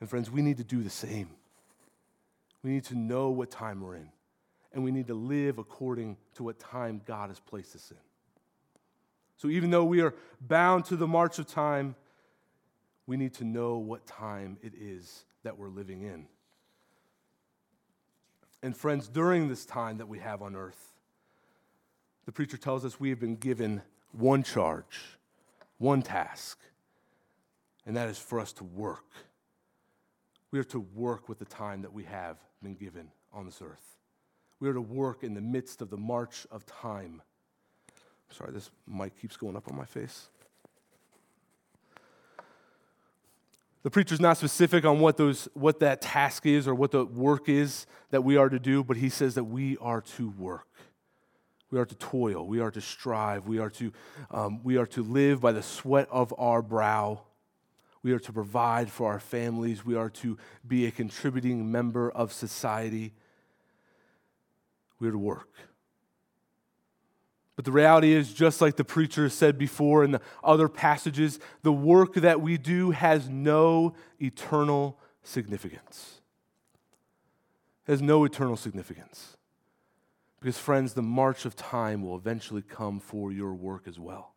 And 0.00 0.08
friends, 0.08 0.30
we 0.30 0.42
need 0.42 0.58
to 0.58 0.64
do 0.64 0.82
the 0.82 0.90
same. 0.90 1.30
We 2.62 2.70
need 2.70 2.84
to 2.84 2.94
know 2.94 3.30
what 3.30 3.50
time 3.50 3.80
we're 3.80 3.96
in, 3.96 4.08
and 4.72 4.84
we 4.84 4.90
need 4.90 5.06
to 5.08 5.14
live 5.14 5.58
according 5.58 6.16
to 6.34 6.42
what 6.42 6.58
time 6.58 7.00
God 7.04 7.28
has 7.28 7.40
placed 7.40 7.74
us 7.74 7.90
in. 7.90 7.96
So 9.36 9.48
even 9.48 9.70
though 9.70 9.84
we 9.84 10.00
are 10.00 10.14
bound 10.40 10.84
to 10.86 10.96
the 10.96 11.06
march 11.06 11.38
of 11.38 11.46
time, 11.46 11.94
we 13.06 13.16
need 13.16 13.34
to 13.34 13.44
know 13.44 13.76
what 13.76 14.06
time 14.06 14.56
it 14.62 14.72
is 14.78 15.24
that 15.42 15.58
we're 15.58 15.68
living 15.68 16.02
in. 16.02 16.26
And 18.62 18.74
friends, 18.74 19.08
during 19.08 19.48
this 19.48 19.66
time 19.66 19.98
that 19.98 20.08
we 20.08 20.18
have 20.20 20.40
on 20.40 20.56
earth, 20.56 20.94
the 22.24 22.32
preacher 22.32 22.56
tells 22.56 22.84
us 22.84 22.98
we 22.98 23.10
have 23.10 23.20
been 23.20 23.36
given 23.36 23.82
one 24.14 24.42
charge, 24.42 25.18
one 25.78 26.02
task, 26.02 26.58
and 27.86 27.96
that 27.96 28.08
is 28.08 28.18
for 28.18 28.40
us 28.40 28.52
to 28.54 28.64
work. 28.64 29.04
We 30.50 30.58
are 30.58 30.64
to 30.64 30.80
work 30.94 31.28
with 31.28 31.38
the 31.38 31.44
time 31.44 31.82
that 31.82 31.92
we 31.92 32.04
have 32.04 32.38
been 32.62 32.74
given 32.74 33.08
on 33.32 33.44
this 33.44 33.60
earth. 33.62 33.98
We 34.60 34.68
are 34.68 34.72
to 34.72 34.80
work 34.80 35.24
in 35.24 35.34
the 35.34 35.40
midst 35.40 35.82
of 35.82 35.90
the 35.90 35.96
march 35.96 36.46
of 36.50 36.64
time. 36.64 37.22
Sorry, 38.30 38.52
this 38.52 38.70
mic 38.86 39.20
keeps 39.20 39.36
going 39.36 39.56
up 39.56 39.68
on 39.68 39.76
my 39.76 39.84
face. 39.84 40.28
The 43.82 43.90
preacher's 43.90 44.20
not 44.20 44.38
specific 44.38 44.86
on 44.86 45.00
what, 45.00 45.18
those, 45.18 45.46
what 45.52 45.80
that 45.80 46.00
task 46.00 46.46
is 46.46 46.66
or 46.66 46.74
what 46.74 46.90
the 46.90 47.04
work 47.04 47.50
is 47.50 47.84
that 48.10 48.24
we 48.24 48.38
are 48.38 48.48
to 48.48 48.58
do, 48.58 48.82
but 48.82 48.96
he 48.96 49.10
says 49.10 49.34
that 49.34 49.44
we 49.44 49.76
are 49.76 50.00
to 50.16 50.30
work. 50.30 50.68
We 51.74 51.80
are 51.80 51.84
to 51.84 51.94
toil. 51.96 52.46
We 52.46 52.60
are 52.60 52.70
to 52.70 52.80
strive. 52.80 53.48
We 53.48 53.58
are 53.58 53.70
to, 53.70 53.92
um, 54.30 54.62
we 54.62 54.76
are 54.76 54.86
to 54.86 55.02
live 55.02 55.40
by 55.40 55.50
the 55.50 55.60
sweat 55.60 56.06
of 56.08 56.32
our 56.38 56.62
brow. 56.62 57.22
We 58.00 58.12
are 58.12 58.20
to 58.20 58.32
provide 58.32 58.92
for 58.92 59.10
our 59.10 59.18
families. 59.18 59.84
We 59.84 59.96
are 59.96 60.08
to 60.10 60.38
be 60.64 60.86
a 60.86 60.92
contributing 60.92 61.72
member 61.72 62.12
of 62.12 62.32
society. 62.32 63.12
We 65.00 65.08
are 65.08 65.10
to 65.10 65.18
work. 65.18 65.48
But 67.56 67.64
the 67.64 67.72
reality 67.72 68.12
is, 68.12 68.32
just 68.32 68.60
like 68.60 68.76
the 68.76 68.84
preacher 68.84 69.28
said 69.28 69.58
before 69.58 70.04
in 70.04 70.12
the 70.12 70.20
other 70.44 70.68
passages, 70.68 71.40
the 71.64 71.72
work 71.72 72.14
that 72.14 72.40
we 72.40 72.56
do 72.56 72.92
has 72.92 73.28
no 73.28 73.96
eternal 74.20 74.96
significance. 75.24 76.20
It 77.88 77.90
has 77.90 78.00
no 78.00 78.22
eternal 78.22 78.56
significance. 78.56 79.33
Because, 80.44 80.58
friends, 80.58 80.92
the 80.92 81.00
march 81.00 81.46
of 81.46 81.56
time 81.56 82.02
will 82.02 82.16
eventually 82.16 82.60
come 82.60 83.00
for 83.00 83.32
your 83.32 83.54
work 83.54 83.88
as 83.88 83.98
well. 83.98 84.34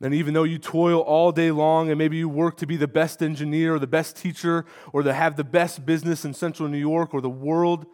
And 0.00 0.14
even 0.14 0.32
though 0.32 0.44
you 0.44 0.56
toil 0.56 1.00
all 1.00 1.30
day 1.30 1.50
long 1.50 1.90
and 1.90 1.98
maybe 1.98 2.16
you 2.16 2.30
work 2.30 2.56
to 2.56 2.66
be 2.66 2.78
the 2.78 2.88
best 2.88 3.22
engineer 3.22 3.74
or 3.74 3.78
the 3.78 3.86
best 3.86 4.16
teacher 4.16 4.64
or 4.94 5.02
to 5.02 5.12
have 5.12 5.36
the 5.36 5.44
best 5.44 5.84
business 5.84 6.24
in 6.24 6.32
central 6.32 6.66
New 6.70 6.78
York 6.78 7.12
or 7.12 7.20
the 7.20 7.28
world, 7.28 7.84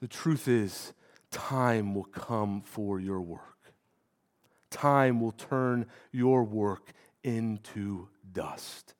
the 0.00 0.06
truth 0.06 0.46
is, 0.46 0.92
time 1.32 1.92
will 1.92 2.04
come 2.04 2.60
for 2.60 3.00
your 3.00 3.20
work. 3.20 3.72
Time 4.70 5.20
will 5.20 5.32
turn 5.32 5.86
your 6.12 6.44
work 6.44 6.92
into 7.24 8.06
dust. 8.32 8.94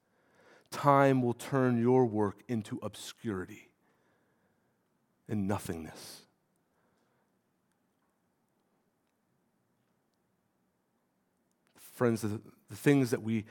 Time 0.73 1.23
will 1.23 1.35
turn 1.35 1.81
your 1.81 2.07
work 2.07 2.43
into 2.49 2.81
obscurity 2.83 3.69
and 5.29 5.49
nothingness. 5.49 6.23
Friends, 11.95 12.23
the, 12.23 12.41
the 12.71 12.77
things 12.77 13.11
that 13.11 13.23
we 13.23 13.45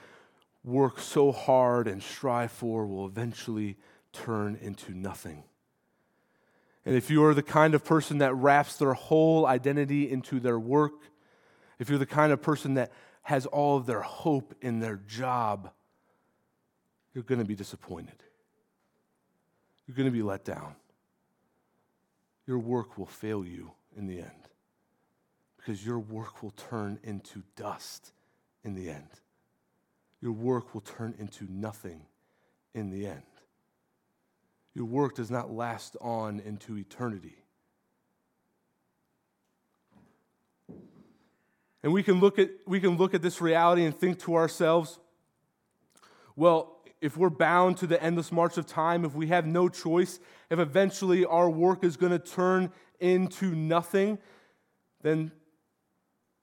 work 0.64 1.00
so 1.00 1.32
hard 1.32 1.88
and 1.88 2.02
strive 2.04 2.52
for 2.52 2.86
will 2.86 3.06
eventually 3.06 3.78
turn 4.14 4.58
into 4.62 4.94
nothing. 4.94 5.44
And 6.86 6.96
if 6.96 7.10
you 7.10 7.24
are 7.26 7.34
the 7.34 7.44
kind 7.44 7.76
of 7.76 7.86
person 7.86 8.18
that 8.20 8.34
wraps 8.34 8.78
their 8.78 8.94
whole 8.94 9.46
identity 9.46 10.10
into 10.10 10.40
their 10.40 10.60
work, 10.60 10.94
if 11.80 11.90
you're 11.90 12.00
the 12.00 12.06
kind 12.06 12.32
of 12.32 12.42
person 12.42 12.76
that 12.76 12.92
has 13.24 13.46
all 13.46 13.78
of 13.78 13.86
their 13.86 14.02
hope 14.02 14.56
in 14.62 14.80
their 14.80 15.00
job, 15.08 15.72
you're 17.14 17.24
going 17.24 17.40
to 17.40 17.46
be 17.46 17.56
disappointed. 17.56 18.24
You're 19.86 19.96
going 19.96 20.08
to 20.08 20.12
be 20.12 20.24
let 20.24 20.44
down. 20.44 20.76
Your 22.52 22.60
work 22.60 22.98
will 22.98 23.06
fail 23.06 23.46
you 23.46 23.72
in 23.96 24.08
the 24.08 24.20
end 24.20 24.50
because 25.56 25.86
your 25.86 26.00
work 26.00 26.44
will 26.44 26.52
turn 26.52 27.00
into 27.02 27.44
dust 27.56 28.12
in 28.66 28.74
the 28.74 28.90
end. 28.90 29.08
Your 30.22 30.34
work 30.34 30.74
will 30.74 30.82
turn 30.82 31.16
into 31.18 31.48
nothing 31.50 32.02
in 32.74 32.90
the 32.90 33.08
end. 33.08 33.22
Your 34.76 34.84
work 34.84 35.16
does 35.16 35.32
not 35.32 35.50
last 35.50 35.96
on 36.02 36.42
into 36.42 36.78
eternity. 36.78 37.38
And 41.84 41.94
we 41.94 42.04
can 42.04 42.20
look 42.20 42.38
at, 42.38 42.50
we 42.68 42.82
can 42.82 42.98
look 42.98 43.14
at 43.14 43.22
this 43.22 43.40
reality 43.40 43.86
and 43.86 43.98
think 43.98 44.20
to 44.24 44.36
ourselves, 44.36 45.00
well, 46.36 46.81
if 47.02 47.18
we're 47.18 47.32
bound 47.32 47.78
to 47.78 47.88
the 47.88 48.02
endless 48.02 48.32
march 48.32 48.58
of 48.58 48.68
time, 48.68 49.04
if 49.04 49.16
we 49.16 49.28
have 49.28 49.46
no 49.46 49.68
choice, 49.68 50.20
if 50.50 50.60
eventually 50.60 51.26
our 51.26 51.50
work 51.50 51.84
is 51.84 51.98
going 51.98 52.12
to 52.12 52.20
turn 52.20 52.72
into 53.00 53.56
nothing, 53.56 54.20
then 55.02 55.32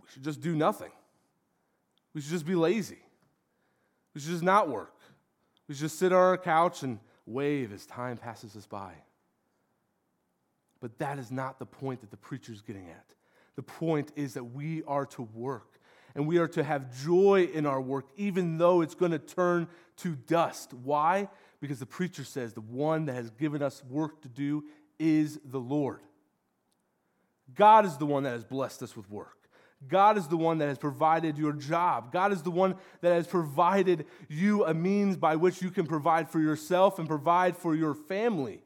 we 0.02 0.08
should 0.12 0.24
just 0.24 0.40
do 0.40 0.56
nothing. 0.56 0.90
We 2.12 2.20
should 2.20 2.32
just 2.32 2.46
be 2.46 2.56
lazy. 2.56 2.98
We 4.14 4.20
should 4.20 4.30
just 4.30 4.42
not 4.42 4.68
work. 4.68 4.96
We 5.68 5.74
should 5.74 5.82
just 5.82 5.98
sit 5.98 6.12
on 6.12 6.18
our 6.18 6.36
couch 6.36 6.82
and 6.82 6.98
wave 7.24 7.72
as 7.72 7.86
time 7.86 8.16
passes 8.16 8.56
us 8.56 8.66
by. 8.66 8.94
But 10.80 10.98
that 10.98 11.18
is 11.18 11.30
not 11.30 11.60
the 11.60 11.66
point 11.66 12.00
that 12.00 12.10
the 12.10 12.16
preacher 12.16 12.52
is 12.52 12.62
getting 12.62 12.88
at. 12.88 13.14
The 13.54 13.62
point 13.62 14.12
is 14.16 14.34
that 14.34 14.44
we 14.44 14.82
are 14.84 15.06
to 15.06 15.22
work 15.22 15.77
And 16.14 16.26
we 16.26 16.38
are 16.38 16.48
to 16.48 16.64
have 16.64 16.96
joy 17.04 17.48
in 17.52 17.66
our 17.66 17.80
work, 17.80 18.06
even 18.16 18.58
though 18.58 18.80
it's 18.80 18.94
going 18.94 19.12
to 19.12 19.18
turn 19.18 19.68
to 19.98 20.14
dust. 20.14 20.72
Why? 20.72 21.28
Because 21.60 21.78
the 21.78 21.86
preacher 21.86 22.24
says 22.24 22.52
the 22.52 22.60
one 22.60 23.06
that 23.06 23.14
has 23.14 23.30
given 23.30 23.62
us 23.62 23.82
work 23.84 24.22
to 24.22 24.28
do 24.28 24.64
is 24.98 25.38
the 25.44 25.60
Lord. 25.60 26.00
God 27.54 27.84
is 27.86 27.96
the 27.96 28.06
one 28.06 28.24
that 28.24 28.32
has 28.32 28.44
blessed 28.44 28.82
us 28.82 28.96
with 28.96 29.08
work. 29.10 29.38
God 29.86 30.18
is 30.18 30.26
the 30.26 30.36
one 30.36 30.58
that 30.58 30.66
has 30.66 30.78
provided 30.78 31.38
your 31.38 31.52
job. 31.52 32.12
God 32.12 32.32
is 32.32 32.42
the 32.42 32.50
one 32.50 32.74
that 33.00 33.12
has 33.12 33.28
provided 33.28 34.06
you 34.28 34.64
a 34.64 34.74
means 34.74 35.16
by 35.16 35.36
which 35.36 35.62
you 35.62 35.70
can 35.70 35.86
provide 35.86 36.28
for 36.28 36.40
yourself 36.40 36.98
and 36.98 37.08
provide 37.08 37.56
for 37.56 37.76
your 37.76 37.94
family. 37.94 38.64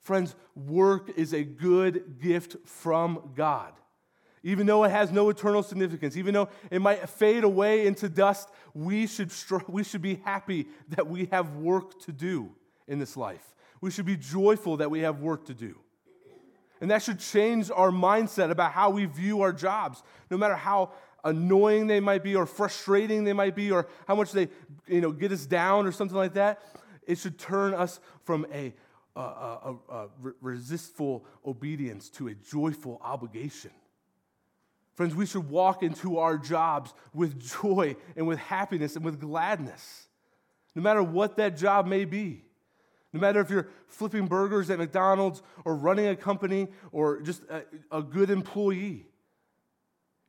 Friends, 0.00 0.34
work 0.54 1.10
is 1.18 1.34
a 1.34 1.44
good 1.44 2.18
gift 2.20 2.56
from 2.64 3.32
God. 3.34 3.74
Even 4.42 4.66
though 4.66 4.84
it 4.84 4.90
has 4.90 5.10
no 5.10 5.28
eternal 5.28 5.62
significance, 5.62 6.16
even 6.16 6.34
though 6.34 6.48
it 6.70 6.80
might 6.80 7.08
fade 7.08 7.44
away 7.44 7.86
into 7.86 8.08
dust, 8.08 8.48
we 8.74 9.06
should, 9.06 9.32
we 9.66 9.82
should 9.82 10.02
be 10.02 10.16
happy 10.24 10.68
that 10.90 11.06
we 11.06 11.26
have 11.26 11.56
work 11.56 12.00
to 12.00 12.12
do 12.12 12.50
in 12.86 12.98
this 12.98 13.16
life. 13.16 13.54
We 13.80 13.90
should 13.90 14.06
be 14.06 14.16
joyful 14.16 14.78
that 14.78 14.90
we 14.90 15.00
have 15.00 15.20
work 15.20 15.46
to 15.46 15.54
do. 15.54 15.78
And 16.80 16.90
that 16.90 17.02
should 17.02 17.18
change 17.18 17.70
our 17.70 17.90
mindset 17.90 18.50
about 18.50 18.72
how 18.72 18.90
we 18.90 19.04
view 19.06 19.42
our 19.42 19.52
jobs, 19.52 20.02
no 20.30 20.36
matter 20.36 20.54
how 20.54 20.92
annoying 21.24 21.88
they 21.88 22.00
might 22.00 22.22
be 22.22 22.36
or 22.36 22.46
frustrating 22.46 23.24
they 23.24 23.32
might 23.32 23.56
be 23.56 23.72
or 23.72 23.88
how 24.06 24.14
much 24.14 24.32
they 24.32 24.48
you 24.86 25.00
know, 25.00 25.10
get 25.10 25.32
us 25.32 25.46
down 25.46 25.86
or 25.86 25.92
something 25.92 26.16
like 26.16 26.34
that. 26.34 26.62
It 27.06 27.18
should 27.18 27.38
turn 27.38 27.74
us 27.74 27.98
from 28.24 28.46
a, 28.52 28.72
a, 29.16 29.20
a, 29.20 29.76
a 29.90 30.08
resistful 30.40 31.24
obedience 31.44 32.08
to 32.10 32.28
a 32.28 32.34
joyful 32.34 33.00
obligation. 33.02 33.72
Friends, 34.98 35.14
we 35.14 35.26
should 35.26 35.48
walk 35.48 35.84
into 35.84 36.18
our 36.18 36.36
jobs 36.36 36.92
with 37.14 37.38
joy 37.62 37.94
and 38.16 38.26
with 38.26 38.40
happiness 38.40 38.96
and 38.96 39.04
with 39.04 39.20
gladness, 39.20 40.08
no 40.74 40.82
matter 40.82 41.04
what 41.04 41.36
that 41.36 41.56
job 41.56 41.86
may 41.86 42.04
be. 42.04 42.42
No 43.12 43.20
matter 43.20 43.38
if 43.38 43.48
you're 43.48 43.68
flipping 43.86 44.26
burgers 44.26 44.70
at 44.70 44.78
McDonald's 44.80 45.40
or 45.64 45.76
running 45.76 46.08
a 46.08 46.16
company 46.16 46.66
or 46.90 47.20
just 47.20 47.44
a, 47.44 47.62
a, 47.92 48.02
good 48.02 48.28
employee, 48.28 49.06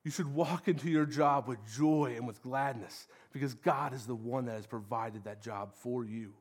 you 0.03 0.11
should 0.11 0.31
walk 0.31 0.67
into 0.67 0.88
your 0.88 1.07
job 1.07 1.47
with 1.47 1.57
joy 1.75 2.13
and 2.15 2.27
with 2.27 2.39
gladness 2.43 3.07
because 3.31 3.55
God 3.55 3.91
is 3.91 4.05
the 4.05 4.13
one 4.13 4.45
that 4.45 4.53
has 4.53 4.67
provided 4.67 5.23
that 5.23 5.41
job 5.41 5.73
for 5.73 6.05
you 6.05 6.31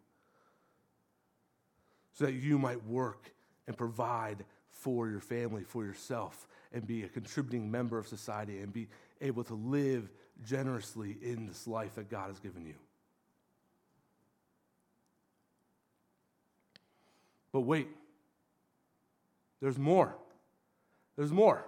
so 2.13 2.27
that 2.27 2.35
you 2.35 2.59
might 2.59 2.85
work 2.85 3.33
and 3.67 3.75
provide 3.75 4.45
for 4.69 5.09
your 5.09 5.21
family, 5.21 5.65
for 5.65 5.83
yourself, 5.83 6.47
and 6.73 6.87
be 6.87 7.03
a 7.03 7.09
contributing 7.09 7.71
member 7.71 7.99
of 7.99 8.07
society 8.07 8.61
and 8.61 8.73
be 8.73 8.89
able 9.21 9.45
to 9.45 9.55
live 9.55 10.09
generously 10.45 11.17
in 11.23 11.47
this 11.47 11.67
life 11.67 11.95
that 11.97 12.11
God 12.11 12.29
has 12.29 12.39
given 12.39 12.67
you. 12.67 12.75
But 17.53 17.61
wait, 17.61 17.89
there's 19.61 19.79
more. 19.79 20.15
There's 21.17 21.33
more. 21.33 21.65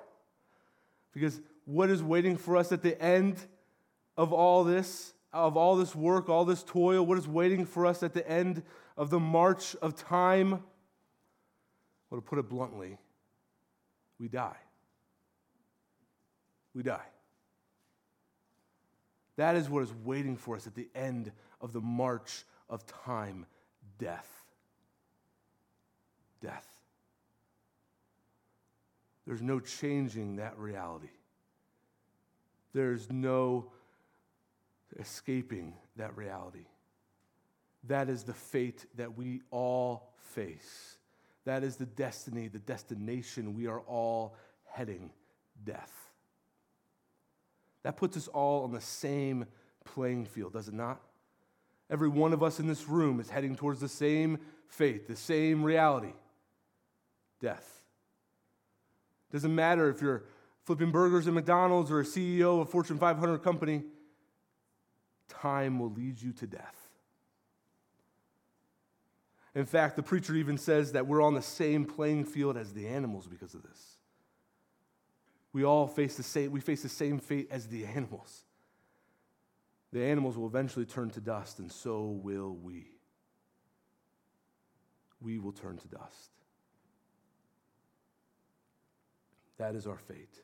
Because 1.12 1.40
what 1.64 1.90
is 1.90 2.02
waiting 2.02 2.37
for 2.37 2.57
us 2.57 2.71
at 2.71 2.83
the 2.83 3.00
end 3.02 3.37
of 4.16 4.33
all 4.33 4.62
this, 4.64 5.12
of 5.33 5.57
all 5.57 5.76
this 5.76 5.95
work, 5.95 6.28
all 6.28 6.45
this 6.45 6.62
toil, 6.62 7.04
what 7.04 7.19
is 7.19 7.26
waiting 7.26 7.64
for 7.64 7.87
us 7.87 8.02
at 8.02 8.12
the 8.12 8.28
end 8.28 8.62
of 8.97 9.11
the 9.11 9.19
march 9.19 9.75
of 9.83 9.97
time? 9.97 10.62
Well, 12.11 12.21
to 12.21 12.26
put 12.26 12.38
it 12.38 12.49
bluntly, 12.49 12.99
we 14.19 14.28
die. 14.28 14.57
We 16.75 16.83
die. 16.83 17.07
That 19.37 19.57
is 19.57 19.69
what 19.69 19.83
is 19.83 19.93
waiting 20.05 20.37
for 20.37 20.57
us 20.57 20.66
at 20.66 20.75
the 20.75 20.88
end 20.94 21.33
of 21.61 21.73
the 21.73 21.81
march 21.81 22.44
of 22.68 22.87
time 22.87 23.47
death 23.99 24.40
death. 26.40 26.66
There's 29.27 29.42
no 29.42 29.61
changing 29.61 30.37
that 30.37 30.59
reality. 30.59 31.11
There's 32.73 33.11
no 33.11 33.73
escaping 34.99 35.75
that 35.97 36.16
reality. 36.16 36.66
That 37.85 38.09
is 38.09 38.25
the 38.25 38.35
fate 38.35 38.87
that 38.97 39.16
we 39.16 39.42
all 39.51 40.12
face. 40.35 40.97
That 41.44 41.62
is 41.62 41.77
the 41.77 41.87
destiny, 41.87 42.49
the 42.49 42.59
destination 42.59 43.55
we 43.55 43.66
are 43.66 43.81
all 43.81 44.37
heading 44.64 45.11
death. 45.64 46.00
That 47.83 47.97
puts 47.97 48.16
us 48.16 48.29
all 48.29 48.64
on 48.64 48.73
the 48.73 48.81
same 48.81 49.47
playing 49.85 50.27
field, 50.27 50.53
does 50.53 50.69
it 50.69 50.75
not? 50.75 51.01
Every 51.90 52.09
one 52.09 52.33
of 52.33 52.43
us 52.43 52.61
in 52.61 52.66
this 52.66 52.88
room 52.88 53.21
is 53.21 53.31
heading 53.31 53.57
towards 53.57 53.81
the 53.81 53.88
same 53.88 54.38
fate, 54.69 55.09
the 55.09 55.16
same 55.16 55.62
reality 55.62 56.12
death. 57.40 57.83
Doesn't 59.33 59.55
matter 59.55 59.88
if 59.88 60.03
you're 60.03 60.25
flipping 60.64 60.90
burgers 60.90 61.27
at 61.27 61.33
McDonald's 61.33 61.90
or 61.90 62.01
a 62.01 62.05
CEO 62.05 62.61
of 62.61 62.69
a 62.69 62.71
Fortune 62.71 62.99
500 62.99 63.38
company, 63.38 63.83
time 65.29 65.79
will 65.79 65.90
lead 65.90 66.21
you 66.21 66.33
to 66.33 66.47
death. 66.47 66.77
In 69.55 69.64
fact, 69.64 69.97
the 69.97 70.03
preacher 70.03 70.35
even 70.35 70.59
says 70.59 70.93
that 70.93 71.07
we're 71.07 71.23
on 71.23 71.35
the 71.35 71.43
same 71.43 71.85
playing 71.85 72.25
field 72.25 72.57
as 72.57 72.73
the 72.73 72.87
animals 72.87 73.27
because 73.27 73.55
of 73.55 73.62
this. 73.62 73.97
We 75.53 75.65
all 75.65 75.87
face 75.87 76.17
the 76.17 76.23
same, 76.23 76.53
we 76.53 76.61
face 76.61 76.83
the 76.83 76.89
same 76.89 77.19
fate 77.19 77.49
as 77.51 77.67
the 77.67 77.85
animals. 77.85 78.45
The 79.93 80.05
animals 80.05 80.37
will 80.37 80.47
eventually 80.47 80.87
turn 80.87 81.11
to 81.11 81.21
dust, 81.21 81.59
and 81.59 81.71
so 81.71 82.03
will 82.23 82.55
we. 82.55 82.87
We 85.21 85.39
will 85.39 85.53
turn 85.53 85.79
to 85.79 85.89
dust. 85.89 86.31
That 89.59 89.75
is 89.75 89.87
our 89.87 89.99
fate. 89.99 90.43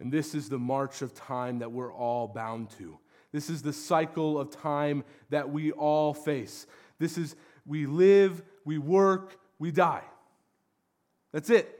And 0.00 0.10
this 0.10 0.34
is 0.34 0.48
the 0.48 0.58
march 0.58 1.02
of 1.02 1.14
time 1.14 1.60
that 1.60 1.70
we're 1.70 1.92
all 1.92 2.26
bound 2.26 2.70
to. 2.78 2.98
This 3.32 3.48
is 3.48 3.62
the 3.62 3.72
cycle 3.72 4.38
of 4.40 4.50
time 4.50 5.04
that 5.28 5.50
we 5.50 5.72
all 5.72 6.12
face. 6.12 6.66
This 6.98 7.16
is 7.16 7.36
we 7.64 7.86
live, 7.86 8.42
we 8.64 8.78
work, 8.78 9.38
we 9.58 9.70
die. 9.70 10.02
That's 11.32 11.50
it. 11.50 11.79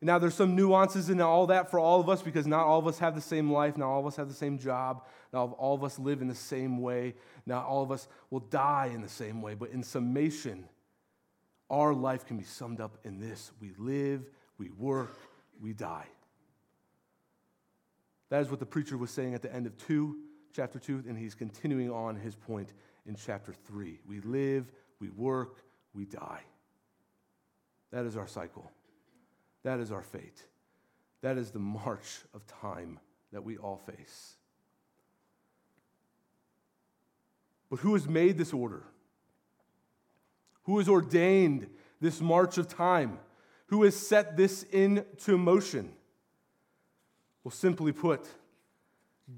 Now, 0.00 0.18
there's 0.18 0.34
some 0.34 0.54
nuances 0.54 1.10
in 1.10 1.20
all 1.20 1.48
that 1.48 1.70
for 1.70 1.80
all 1.80 2.00
of 2.00 2.08
us 2.08 2.22
because 2.22 2.46
not 2.46 2.64
all 2.64 2.78
of 2.78 2.86
us 2.86 3.00
have 3.00 3.16
the 3.16 3.20
same 3.20 3.50
life, 3.50 3.76
not 3.76 3.88
all 3.88 4.00
of 4.00 4.06
us 4.06 4.14
have 4.16 4.28
the 4.28 4.34
same 4.34 4.58
job, 4.58 5.04
not 5.32 5.54
all 5.58 5.74
of 5.74 5.82
us 5.82 5.98
live 5.98 6.22
in 6.22 6.28
the 6.28 6.36
same 6.36 6.80
way, 6.80 7.14
not 7.46 7.66
all 7.66 7.82
of 7.82 7.90
us 7.90 8.06
will 8.30 8.40
die 8.40 8.90
in 8.94 9.00
the 9.00 9.08
same 9.08 9.42
way. 9.42 9.54
But 9.54 9.70
in 9.70 9.82
summation, 9.82 10.68
our 11.68 11.92
life 11.92 12.24
can 12.24 12.36
be 12.36 12.44
summed 12.44 12.80
up 12.80 12.98
in 13.04 13.18
this 13.18 13.50
we 13.60 13.72
live, 13.76 14.30
we 14.56 14.70
work, 14.70 15.18
we 15.60 15.72
die. 15.72 16.06
That 18.30 18.42
is 18.42 18.50
what 18.50 18.60
the 18.60 18.66
preacher 18.66 18.96
was 18.96 19.10
saying 19.10 19.34
at 19.34 19.42
the 19.42 19.52
end 19.52 19.66
of 19.66 19.76
2, 19.78 20.16
chapter 20.54 20.78
2, 20.78 21.04
and 21.08 21.18
he's 21.18 21.34
continuing 21.34 21.90
on 21.90 22.14
his 22.14 22.36
point 22.36 22.72
in 23.06 23.16
chapter 23.16 23.52
3. 23.52 23.98
We 24.06 24.20
live, 24.20 24.70
we 25.00 25.10
work, 25.10 25.56
we 25.92 26.04
die. 26.04 26.42
That 27.90 28.04
is 28.04 28.16
our 28.16 28.26
cycle. 28.26 28.70
That 29.64 29.80
is 29.80 29.92
our 29.92 30.02
fate. 30.02 30.44
That 31.20 31.36
is 31.36 31.50
the 31.50 31.58
march 31.58 32.20
of 32.34 32.46
time 32.46 33.00
that 33.32 33.42
we 33.42 33.56
all 33.56 33.76
face. 33.76 34.34
But 37.70 37.80
who 37.80 37.94
has 37.94 38.08
made 38.08 38.38
this 38.38 38.52
order? 38.52 38.84
Who 40.64 40.78
has 40.78 40.88
ordained 40.88 41.68
this 42.00 42.20
march 42.20 42.58
of 42.58 42.68
time? 42.68 43.18
Who 43.66 43.82
has 43.82 43.94
set 43.94 44.36
this 44.36 44.62
into 44.62 45.36
motion? 45.36 45.92
Well, 47.44 47.52
simply 47.52 47.92
put, 47.92 48.26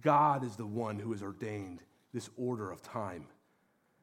God 0.02 0.44
is 0.44 0.56
the 0.56 0.66
one 0.66 0.98
who 0.98 1.12
has 1.12 1.22
ordained 1.22 1.82
this 2.12 2.28
order 2.36 2.70
of 2.70 2.82
time 2.82 3.26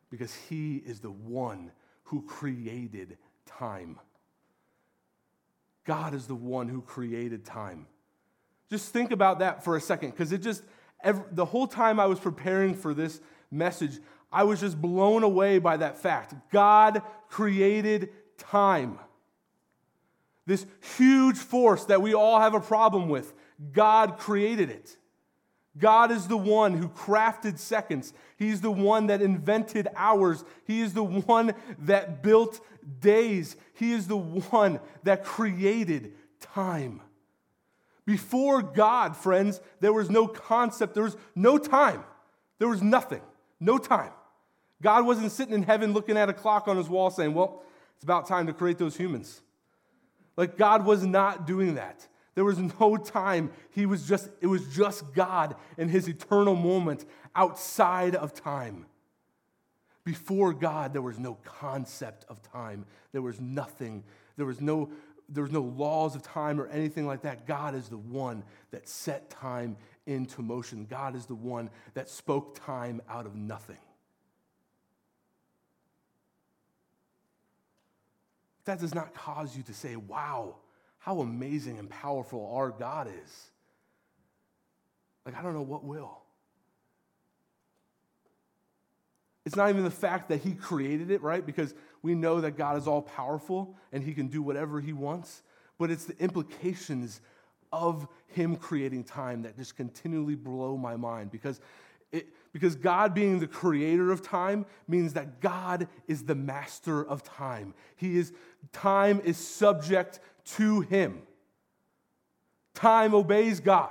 because 0.09 0.33
he 0.33 0.77
is 0.77 0.99
the 0.99 1.11
one 1.11 1.71
who 2.03 2.21
created 2.23 3.17
time. 3.45 3.99
God 5.87 6.13
is 6.13 6.27
the 6.27 6.35
one 6.35 6.67
who 6.67 6.81
created 6.81 7.45
time. 7.45 7.87
Just 8.69 8.91
think 8.91 9.11
about 9.11 9.39
that 9.39 9.63
for 9.63 9.77
a 9.77 9.81
second 9.81 10.11
because 10.11 10.33
it 10.33 10.39
just, 10.39 10.61
every, 11.01 11.23
the 11.31 11.45
whole 11.45 11.65
time 11.65 11.97
I 11.99 12.05
was 12.05 12.19
preparing 12.19 12.75
for 12.75 12.93
this 12.93 13.21
message, 13.49 13.97
I 14.31 14.43
was 14.43 14.59
just 14.59 14.79
blown 14.79 15.23
away 15.23 15.59
by 15.59 15.77
that 15.77 15.97
fact. 15.97 16.35
God 16.51 17.01
created 17.29 18.09
time. 18.37 18.99
This 20.45 20.65
huge 20.97 21.37
force 21.37 21.85
that 21.85 22.01
we 22.01 22.13
all 22.13 22.41
have 22.41 22.53
a 22.53 22.59
problem 22.59 23.07
with, 23.07 23.33
God 23.71 24.17
created 24.17 24.69
it. 24.69 24.97
God 25.79 26.11
is 26.11 26.27
the 26.27 26.37
one 26.37 26.73
who 26.73 26.89
crafted 26.89 27.59
seconds. 27.59 28.13
He's 28.37 28.61
the 28.61 28.71
one 28.71 29.07
that 29.07 29.21
invented 29.21 29.87
hours. 29.95 30.43
He 30.65 30.81
is 30.81 30.93
the 30.93 31.03
one 31.03 31.53
that 31.79 32.23
built 32.23 32.59
days. 32.99 33.55
He 33.73 33.91
is 33.91 34.07
the 34.07 34.17
one 34.17 34.79
that 35.03 35.23
created 35.23 36.13
time. 36.39 37.01
Before 38.05 38.61
God, 38.61 39.17
friends, 39.17 39.59
there 39.81 39.91
was 39.91 40.09
no 40.09 40.27
concept, 40.27 40.93
there 40.93 41.03
was 41.03 41.17
no 41.35 41.57
time, 41.57 42.03
there 42.57 42.69
was 42.69 42.81
nothing, 42.81 43.21
no 43.59 43.77
time. 43.77 44.11
God 44.81 45.05
wasn't 45.05 45.31
sitting 45.31 45.53
in 45.53 45.63
heaven 45.63 45.91
looking 45.93 46.17
at 46.17 46.29
a 46.29 46.33
clock 46.33 46.67
on 46.67 46.77
his 46.77 46.87
wall 46.87 47.09
saying, 47.09 47.33
Well, 47.33 47.63
it's 47.95 48.03
about 48.03 48.27
time 48.27 48.47
to 48.47 48.53
create 48.53 48.77
those 48.77 48.95
humans. 48.95 49.41
Like, 50.37 50.55
God 50.57 50.85
was 50.85 51.05
not 51.05 51.47
doing 51.47 51.75
that. 51.75 52.07
There 52.37 52.45
was 52.45 52.59
no 52.59 52.97
time. 52.97 53.49
He 53.71 53.87
was 53.87 54.07
just, 54.07 54.29
it 54.41 54.45
was 54.45 54.67
just 54.67 55.11
God 55.15 55.55
in 55.75 55.89
his 55.89 56.07
eternal 56.07 56.55
moment 56.55 57.03
outside 57.35 58.13
of 58.13 58.31
time. 58.31 58.85
Before 60.03 60.53
God, 60.53 60.93
there 60.93 61.01
was 61.01 61.17
no 61.17 61.39
concept 61.43 62.25
of 62.29 62.43
time. 62.43 62.85
There 63.11 63.23
was 63.23 63.41
nothing. 63.41 64.03
There 64.35 64.45
was 64.45 64.61
no, 64.61 64.91
there 65.27 65.41
was 65.41 65.51
no 65.51 65.63
laws 65.63 66.13
of 66.15 66.21
time 66.21 66.61
or 66.61 66.67
anything 66.67 67.07
like 67.07 67.23
that. 67.23 67.47
God 67.47 67.73
is 67.73 67.89
the 67.89 67.97
one 67.97 68.43
that 68.69 68.87
set 68.87 69.31
time 69.31 69.75
into 70.05 70.43
motion. 70.43 70.85
God 70.87 71.15
is 71.15 71.25
the 71.25 71.33
one 71.33 71.71
that 71.95 72.07
spoke 72.07 72.63
time 72.63 73.01
out 73.09 73.25
of 73.25 73.33
nothing. 73.33 73.79
That 78.65 78.79
does 78.79 78.93
not 78.93 79.15
cause 79.15 79.57
you 79.57 79.63
to 79.63 79.73
say, 79.73 79.95
wow, 79.95 80.57
how 81.07 81.21
amazing 81.21 81.79
and 81.79 81.89
powerful 81.89 82.51
our 82.53 82.69
God 82.69 83.07
is. 83.07 83.49
Like, 85.25 85.37
I 85.37 85.41
don't 85.41 85.53
know 85.53 85.61
what 85.61 85.85
will. 85.85 86.17
It's 89.45 89.55
not 89.55 89.69
even 89.69 89.85
the 89.85 89.89
fact 89.89 90.27
that 90.27 90.41
He 90.41 90.51
created 90.51 91.09
it, 91.09 91.21
right? 91.21 91.45
Because 91.45 91.73
we 92.01 92.13
know 92.13 92.41
that 92.41 92.57
God 92.57 92.75
is 92.75 92.87
all 92.87 93.01
powerful 93.01 93.77
and 93.93 94.03
He 94.03 94.13
can 94.13 94.27
do 94.27 94.41
whatever 94.41 94.81
He 94.81 94.91
wants, 94.91 95.43
but 95.79 95.89
it's 95.89 96.03
the 96.03 96.21
implications 96.21 97.21
of 97.71 98.05
Him 98.27 98.57
creating 98.57 99.05
time 99.05 99.43
that 99.43 99.55
just 99.55 99.77
continually 99.77 100.35
blow 100.35 100.75
my 100.75 100.97
mind 100.97 101.31
because. 101.31 101.61
It, 102.09 102.27
because 102.53 102.75
God 102.75 103.13
being 103.13 103.39
the 103.39 103.47
creator 103.47 104.13
of 104.13 104.23
time 104.23 104.65
means 104.87 105.13
that 105.13 105.41
God 105.41 105.89
is 106.07 106.23
the 106.23 106.33
master 106.33 107.05
of 107.05 107.21
time. 107.21 107.73
He 107.97 108.17
is 108.17 108.31
time 108.71 109.21
is 109.25 109.37
subject 109.37 110.21
to 110.55 110.81
Him. 110.81 111.21
Time 112.73 113.15
obeys 113.15 113.59
God, 113.59 113.89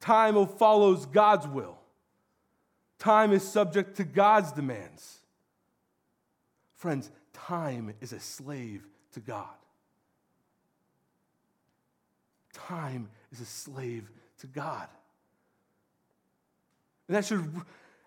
time 0.00 0.46
follows 0.46 1.06
God's 1.06 1.46
will, 1.46 1.78
time 2.98 3.32
is 3.32 3.46
subject 3.46 3.96
to 3.96 4.04
God's 4.04 4.52
demands. 4.52 5.18
Friends, 6.74 7.10
time 7.32 7.94
is 8.00 8.12
a 8.12 8.20
slave 8.20 8.86
to 9.12 9.20
God. 9.20 9.46
Time 12.52 13.08
is 13.32 13.40
a 13.40 13.44
slave 13.44 14.08
to 14.40 14.46
God. 14.46 14.88
And 17.08 17.16
that 17.16 17.24
should, 17.24 17.50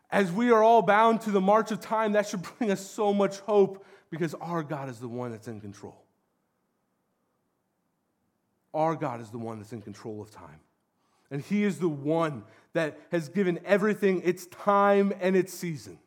as 0.10 0.32
we 0.32 0.52
are 0.52 0.64
all 0.64 0.82
bound 0.82 1.22
to 1.22 1.32
the 1.32 1.42
march 1.42 1.72
of 1.72 1.82
time, 1.82 2.14
that 2.14 2.28
should 2.28 2.44
bring 2.58 2.72
us 2.72 2.80
so 2.80 3.14
much 3.14 3.40
hope 3.40 3.86
because 4.10 4.34
our 4.36 4.64
God 4.64 4.90
is 4.90 5.00
the 5.00 5.08
one 5.08 5.32
that's 5.32 5.48
in 5.48 5.60
control. 5.60 6.02
Our 8.74 8.96
God 8.96 9.22
is 9.22 9.30
the 9.30 9.38
one 9.38 9.60
that's 9.60 9.74
in 9.74 9.82
control 9.82 10.22
of 10.22 10.32
time. 10.32 10.60
And 11.30 11.42
He 11.42 11.64
is 11.64 11.80
the 11.80 11.90
one 11.90 12.44
that 12.74 13.00
has 13.12 13.30
given 13.30 13.60
everything 13.66 14.22
its 14.24 14.46
time 14.48 15.14
and 15.20 15.36
its 15.36 15.54
season. 15.54 16.00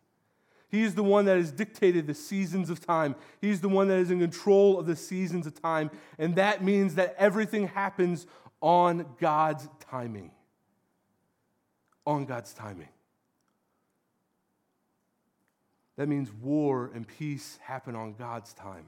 He 0.69 0.83
is 0.83 0.97
the 0.97 1.05
one 1.05 1.25
that 1.27 1.37
has 1.37 1.53
dictated 1.53 2.09
the 2.09 2.15
seasons 2.15 2.69
of 2.69 2.85
time. 2.85 3.15
He's 3.41 3.61
the 3.61 3.69
one 3.69 3.87
that 3.89 3.99
is 3.99 4.11
in 4.11 4.19
control 4.19 4.79
of 4.79 4.87
the 4.87 4.97
seasons 4.97 5.47
of 5.47 5.61
time. 5.61 5.91
And 6.19 6.35
that 6.35 6.65
means 6.65 6.97
that 6.97 7.15
everything 7.17 7.69
happens 7.69 8.27
on 8.61 9.07
God's 9.21 9.69
timing. 9.89 10.33
On 12.05 12.25
God's 12.25 12.53
timing. 12.53 12.89
That 15.97 16.09
means 16.09 16.33
war 16.33 16.91
and 16.93 17.07
peace 17.07 17.59
happen 17.63 17.95
on 17.95 18.15
God's 18.15 18.53
time. 18.53 18.87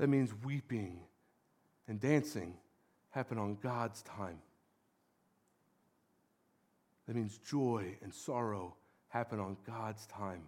That 0.00 0.08
means 0.08 0.32
weeping 0.42 0.98
and 1.86 2.00
dancing 2.00 2.54
happen 3.10 3.36
on 3.36 3.58
God's 3.62 4.00
time. 4.00 4.38
That 7.06 7.16
means 7.16 7.36
joy 7.36 7.98
and 8.02 8.14
sorrow 8.14 8.76
happen 9.08 9.38
on 9.38 9.58
God's 9.66 10.06
time. 10.06 10.40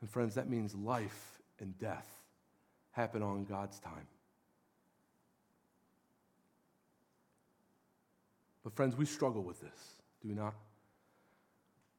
And 0.00 0.10
friends, 0.10 0.34
that 0.34 0.50
means 0.50 0.74
life 0.74 1.38
and 1.60 1.78
death 1.78 2.08
happen 2.90 3.22
on 3.22 3.44
God's 3.44 3.78
time. 3.78 4.08
But, 8.64 8.74
friends, 8.74 8.96
we 8.96 9.04
struggle 9.04 9.44
with 9.44 9.60
this, 9.60 10.00
do 10.20 10.26
we 10.26 10.34
not? 10.34 10.54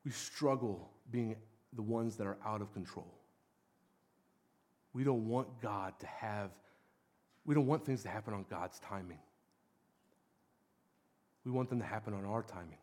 We 0.03 0.11
struggle 0.11 0.89
being 1.09 1.37
the 1.71 1.83
ones 1.83 2.17
that 2.17 2.27
are 2.27 2.37
out 2.45 2.61
of 2.61 2.73
control. 2.73 3.18
We 4.93 5.03
don't 5.03 5.27
want 5.27 5.47
God 5.61 5.93
to 5.99 6.07
have, 6.07 6.51
we 7.45 7.55
don't 7.55 7.67
want 7.67 7.85
things 7.85 8.03
to 8.03 8.09
happen 8.09 8.33
on 8.33 8.45
God's 8.49 8.79
timing. 8.79 9.19
We 11.45 11.51
want 11.51 11.69
them 11.69 11.79
to 11.79 11.85
happen 11.85 12.13
on 12.13 12.25
our 12.25 12.43
timing. 12.43 12.77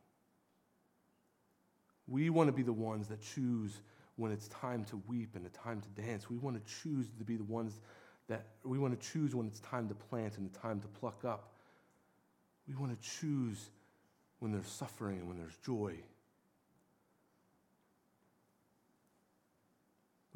We 2.08 2.30
want 2.30 2.48
to 2.48 2.52
be 2.52 2.62
the 2.62 2.72
ones 2.72 3.08
that 3.08 3.20
choose 3.20 3.80
when 4.16 4.32
it's 4.32 4.48
time 4.48 4.84
to 4.84 5.02
weep 5.06 5.30
and 5.34 5.44
the 5.44 5.50
time 5.50 5.80
to 5.80 6.02
dance. 6.02 6.30
We 6.30 6.38
want 6.38 6.56
to 6.56 6.82
choose 6.82 7.06
to 7.18 7.24
be 7.24 7.36
the 7.36 7.44
ones 7.44 7.80
that 8.28 8.46
we 8.64 8.78
want 8.78 8.98
to 8.98 9.08
choose 9.12 9.34
when 9.34 9.46
it's 9.46 9.60
time 9.60 9.88
to 9.88 9.94
plant 9.94 10.38
and 10.38 10.50
the 10.50 10.58
time 10.58 10.80
to 10.80 10.88
pluck 10.88 11.24
up. 11.24 11.52
We 12.68 12.74
want 12.74 13.00
to 13.00 13.08
choose 13.20 13.70
when 14.40 14.52
there's 14.52 14.68
suffering 14.68 15.18
and 15.18 15.28
when 15.28 15.38
there's 15.38 15.56
joy. 15.64 15.94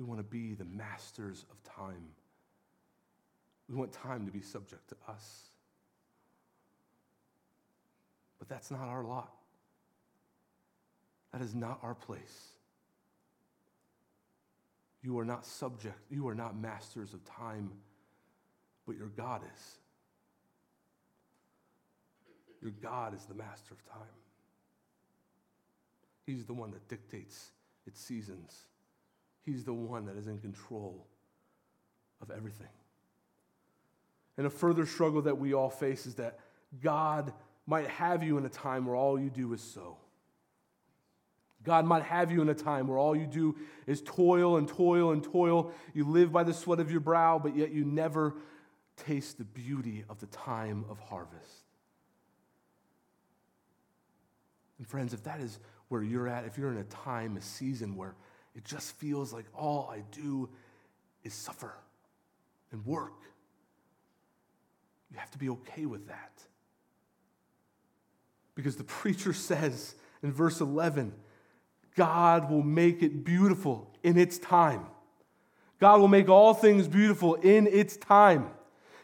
We 0.00 0.06
want 0.06 0.18
to 0.18 0.24
be 0.24 0.54
the 0.54 0.64
masters 0.64 1.44
of 1.50 1.62
time. 1.62 2.06
We 3.68 3.76
want 3.76 3.92
time 3.92 4.24
to 4.24 4.32
be 4.32 4.40
subject 4.40 4.88
to 4.88 4.96
us. 5.06 5.50
But 8.38 8.48
that's 8.48 8.70
not 8.70 8.80
our 8.80 9.04
lot. 9.04 9.30
That 11.34 11.42
is 11.42 11.54
not 11.54 11.80
our 11.82 11.94
place. 11.94 12.48
You 15.02 15.18
are 15.18 15.24
not 15.26 15.44
subject, 15.44 15.98
you 16.10 16.26
are 16.28 16.34
not 16.34 16.58
masters 16.58 17.12
of 17.12 17.22
time, 17.26 17.70
but 18.86 18.96
your 18.96 19.08
God 19.08 19.42
is. 19.54 19.74
Your 22.62 22.72
God 22.82 23.14
is 23.14 23.26
the 23.26 23.34
master 23.34 23.74
of 23.74 23.84
time. 23.92 24.08
He's 26.24 26.46
the 26.46 26.54
one 26.54 26.70
that 26.70 26.88
dictates 26.88 27.50
its 27.86 28.00
seasons. 28.00 28.64
He's 29.44 29.64
the 29.64 29.72
one 29.72 30.06
that 30.06 30.16
is 30.16 30.26
in 30.26 30.38
control 30.38 31.06
of 32.20 32.30
everything. 32.30 32.68
And 34.36 34.46
a 34.46 34.50
further 34.50 34.86
struggle 34.86 35.22
that 35.22 35.38
we 35.38 35.54
all 35.54 35.70
face 35.70 36.06
is 36.06 36.14
that 36.16 36.38
God 36.82 37.32
might 37.66 37.88
have 37.88 38.22
you 38.22 38.38
in 38.38 38.44
a 38.44 38.48
time 38.48 38.86
where 38.86 38.96
all 38.96 39.18
you 39.18 39.30
do 39.30 39.52
is 39.52 39.60
sow. 39.60 39.96
God 41.62 41.84
might 41.84 42.04
have 42.04 42.30
you 42.30 42.40
in 42.40 42.48
a 42.48 42.54
time 42.54 42.86
where 42.86 42.98
all 42.98 43.14
you 43.14 43.26
do 43.26 43.54
is 43.86 44.00
toil 44.00 44.56
and 44.56 44.66
toil 44.66 45.12
and 45.12 45.22
toil. 45.22 45.72
You 45.92 46.04
live 46.04 46.32
by 46.32 46.42
the 46.42 46.54
sweat 46.54 46.80
of 46.80 46.90
your 46.90 47.00
brow, 47.00 47.38
but 47.38 47.54
yet 47.54 47.70
you 47.70 47.84
never 47.84 48.34
taste 48.96 49.38
the 49.38 49.44
beauty 49.44 50.04
of 50.08 50.20
the 50.20 50.26
time 50.26 50.84
of 50.88 50.98
harvest. 50.98 51.64
And 54.78 54.88
friends, 54.88 55.12
if 55.12 55.22
that 55.24 55.40
is 55.40 55.58
where 55.88 56.02
you're 56.02 56.28
at, 56.28 56.46
if 56.46 56.56
you're 56.56 56.70
in 56.70 56.78
a 56.78 56.84
time, 56.84 57.36
a 57.36 57.42
season 57.42 57.94
where 57.94 58.14
it 58.54 58.64
just 58.64 58.92
feels 58.96 59.32
like 59.32 59.46
all 59.56 59.90
I 59.92 60.02
do 60.12 60.48
is 61.22 61.34
suffer 61.34 61.74
and 62.72 62.84
work. 62.84 63.14
You 65.10 65.18
have 65.18 65.30
to 65.32 65.38
be 65.38 65.48
okay 65.50 65.86
with 65.86 66.08
that. 66.08 66.32
Because 68.54 68.76
the 68.76 68.84
preacher 69.00 69.32
says 69.32 69.94
in 70.22 70.32
verse 70.32 70.60
11, 70.60 71.12
God 71.96 72.50
will 72.50 72.62
make 72.62 73.02
it 73.02 73.24
beautiful 73.24 73.90
in 74.02 74.16
its 74.16 74.38
time. 74.38 74.86
God 75.80 76.00
will 76.00 76.08
make 76.08 76.28
all 76.28 76.54
things 76.54 76.86
beautiful 76.86 77.34
in 77.36 77.66
its 77.66 77.96
time. 77.96 78.50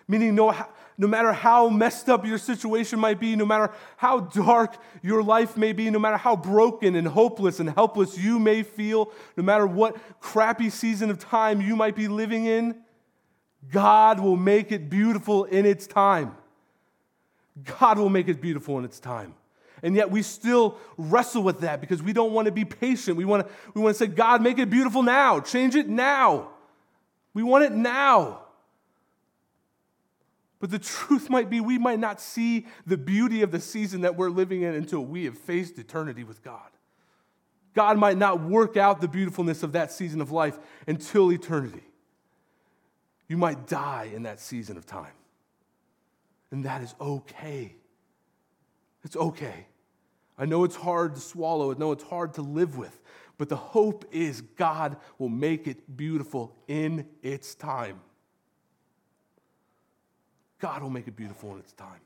Meaning, 0.06 0.34
no, 0.34 0.54
no 0.98 1.06
matter 1.06 1.32
how 1.32 1.68
messed 1.68 2.08
up 2.08 2.24
your 2.24 2.38
situation 2.38 2.98
might 2.98 3.20
be, 3.20 3.36
no 3.36 3.44
matter 3.44 3.70
how 3.96 4.20
dark 4.20 4.76
your 5.02 5.22
life 5.22 5.56
may 5.56 5.72
be, 5.72 5.90
no 5.90 5.98
matter 5.98 6.16
how 6.16 6.36
broken 6.36 6.94
and 6.94 7.06
hopeless 7.06 7.60
and 7.60 7.70
helpless 7.70 8.16
you 8.16 8.38
may 8.38 8.62
feel, 8.62 9.12
no 9.36 9.42
matter 9.42 9.66
what 9.66 9.96
crappy 10.20 10.70
season 10.70 11.10
of 11.10 11.18
time 11.18 11.60
you 11.60 11.76
might 11.76 11.94
be 11.94 12.08
living 12.08 12.46
in, 12.46 12.76
God 13.70 14.20
will 14.20 14.36
make 14.36 14.72
it 14.72 14.88
beautiful 14.88 15.44
in 15.44 15.66
its 15.66 15.86
time. 15.86 16.36
God 17.78 17.98
will 17.98 18.10
make 18.10 18.28
it 18.28 18.40
beautiful 18.40 18.78
in 18.78 18.84
its 18.84 19.00
time. 19.00 19.34
And 19.82 19.94
yet 19.94 20.10
we 20.10 20.22
still 20.22 20.78
wrestle 20.96 21.42
with 21.42 21.60
that 21.60 21.80
because 21.80 22.02
we 22.02 22.12
don't 22.12 22.32
want 22.32 22.46
to 22.46 22.52
be 22.52 22.64
patient. 22.64 23.16
We 23.16 23.24
want 23.24 23.46
to, 23.46 23.54
we 23.74 23.82
want 23.82 23.96
to 23.96 23.98
say, 23.98 24.06
God, 24.06 24.42
make 24.42 24.58
it 24.58 24.70
beautiful 24.70 25.02
now. 25.02 25.40
Change 25.40 25.74
it 25.74 25.88
now. 25.88 26.50
We 27.34 27.42
want 27.42 27.64
it 27.64 27.72
now. 27.72 28.45
But 30.66 30.82
the 30.82 30.84
truth 30.84 31.30
might 31.30 31.48
be 31.48 31.60
we 31.60 31.78
might 31.78 32.00
not 32.00 32.20
see 32.20 32.66
the 32.86 32.96
beauty 32.96 33.42
of 33.42 33.52
the 33.52 33.60
season 33.60 34.00
that 34.00 34.16
we're 34.16 34.30
living 34.30 34.62
in 34.62 34.74
until 34.74 34.98
we 34.98 35.24
have 35.26 35.38
faced 35.38 35.78
eternity 35.78 36.24
with 36.24 36.42
God. 36.42 36.70
God 37.72 37.98
might 37.98 38.18
not 38.18 38.42
work 38.42 38.76
out 38.76 39.00
the 39.00 39.06
beautifulness 39.06 39.62
of 39.62 39.70
that 39.74 39.92
season 39.92 40.20
of 40.20 40.32
life 40.32 40.58
until 40.88 41.30
eternity. 41.30 41.84
You 43.28 43.36
might 43.36 43.68
die 43.68 44.10
in 44.12 44.24
that 44.24 44.40
season 44.40 44.76
of 44.76 44.86
time. 44.86 45.12
And 46.50 46.64
that 46.64 46.82
is 46.82 46.96
okay. 47.00 47.76
It's 49.04 49.14
okay. 49.14 49.68
I 50.36 50.46
know 50.46 50.64
it's 50.64 50.74
hard 50.74 51.14
to 51.14 51.20
swallow, 51.20 51.72
I 51.72 51.78
know 51.78 51.92
it's 51.92 52.02
hard 52.02 52.34
to 52.34 52.42
live 52.42 52.76
with, 52.76 53.00
but 53.38 53.48
the 53.48 53.54
hope 53.54 54.04
is 54.10 54.40
God 54.40 54.96
will 55.16 55.28
make 55.28 55.68
it 55.68 55.96
beautiful 55.96 56.56
in 56.66 57.06
its 57.22 57.54
time. 57.54 58.00
God 60.58 60.82
will 60.82 60.90
make 60.90 61.06
it 61.08 61.16
beautiful 61.16 61.52
in 61.52 61.58
its 61.58 61.72
time. 61.72 62.00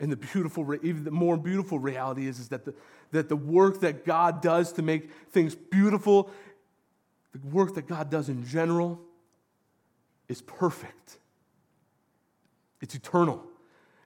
And 0.00 0.10
the 0.10 0.16
beautiful, 0.16 0.74
even 0.82 1.04
the 1.04 1.12
more 1.12 1.36
beautiful 1.36 1.78
reality 1.78 2.26
is, 2.26 2.40
is 2.40 2.48
that, 2.48 2.64
the, 2.64 2.74
that 3.12 3.28
the 3.28 3.36
work 3.36 3.80
that 3.80 4.04
God 4.04 4.42
does 4.42 4.72
to 4.72 4.82
make 4.82 5.12
things 5.30 5.54
beautiful, 5.54 6.28
the 7.32 7.46
work 7.48 7.74
that 7.76 7.86
God 7.86 8.10
does 8.10 8.28
in 8.28 8.44
general, 8.44 9.00
is 10.28 10.42
perfect. 10.42 11.18
It's 12.80 12.96
eternal. 12.96 13.44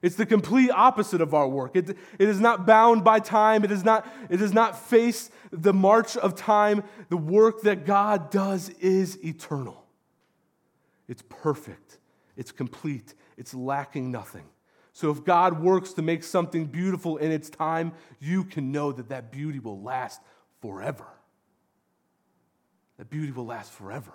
It's 0.03 0.15
the 0.15 0.27
complete 0.27 0.69
opposite 0.69 1.21
of 1.21 1.33
our 1.33 1.47
work. 1.47 1.75
It, 1.75 1.89
it 1.89 2.29
is 2.29 2.39
not 2.39 2.67
bound 2.67 3.03
by 3.03 3.19
time. 3.19 3.63
It, 3.63 3.71
is 3.71 3.83
not, 3.83 4.07
it 4.29 4.37
does 4.37 4.53
not 4.53 4.79
face 4.79 5.31
the 5.51 5.73
march 5.73 6.15
of 6.15 6.35
time. 6.35 6.83
The 7.09 7.17
work 7.17 7.61
that 7.61 7.85
God 7.87 8.29
does 8.29 8.69
is 8.69 9.17
eternal. 9.25 9.86
It's 11.07 11.23
perfect. 11.29 11.99
It's 12.35 12.51
complete. 12.51 13.13
It's 13.37 13.53
lacking 13.53 14.11
nothing. 14.11 14.45
So 14.93 15.11
if 15.11 15.23
God 15.23 15.61
works 15.61 15.93
to 15.93 16.01
make 16.01 16.23
something 16.23 16.65
beautiful 16.65 17.17
in 17.17 17.31
its 17.31 17.49
time, 17.49 17.93
you 18.19 18.43
can 18.43 18.71
know 18.71 18.91
that 18.91 19.09
that 19.09 19.31
beauty 19.31 19.59
will 19.59 19.81
last 19.81 20.21
forever. 20.61 21.05
That 22.97 23.09
beauty 23.09 23.31
will 23.31 23.45
last 23.45 23.71
forever. 23.71 24.11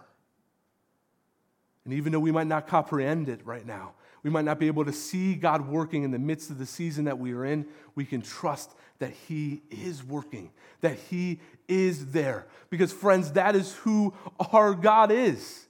And 1.84 1.94
even 1.94 2.12
though 2.12 2.20
we 2.20 2.32
might 2.32 2.46
not 2.46 2.66
comprehend 2.66 3.28
it 3.28 3.46
right 3.46 3.66
now, 3.66 3.92
we 4.22 4.30
might 4.30 4.44
not 4.44 4.58
be 4.58 4.68
able 4.68 4.84
to 4.84 4.92
see 4.92 5.34
God 5.34 5.68
working 5.68 6.04
in 6.04 6.12
the 6.12 6.18
midst 6.18 6.50
of 6.50 6.58
the 6.58 6.66
season 6.66 7.04
that 7.06 7.18
we 7.18 7.32
are 7.32 7.44
in, 7.44 7.66
we 7.94 8.04
can 8.04 8.22
trust 8.22 8.72
that 8.98 9.12
He 9.28 9.62
is 9.70 10.04
working, 10.04 10.50
that 10.80 10.96
He 10.96 11.40
is 11.66 12.12
there. 12.12 12.46
Because, 12.70 12.92
friends, 12.92 13.32
that 13.32 13.56
is 13.56 13.74
who 13.74 14.14
our 14.52 14.74
God 14.74 15.10
is. 15.10 15.66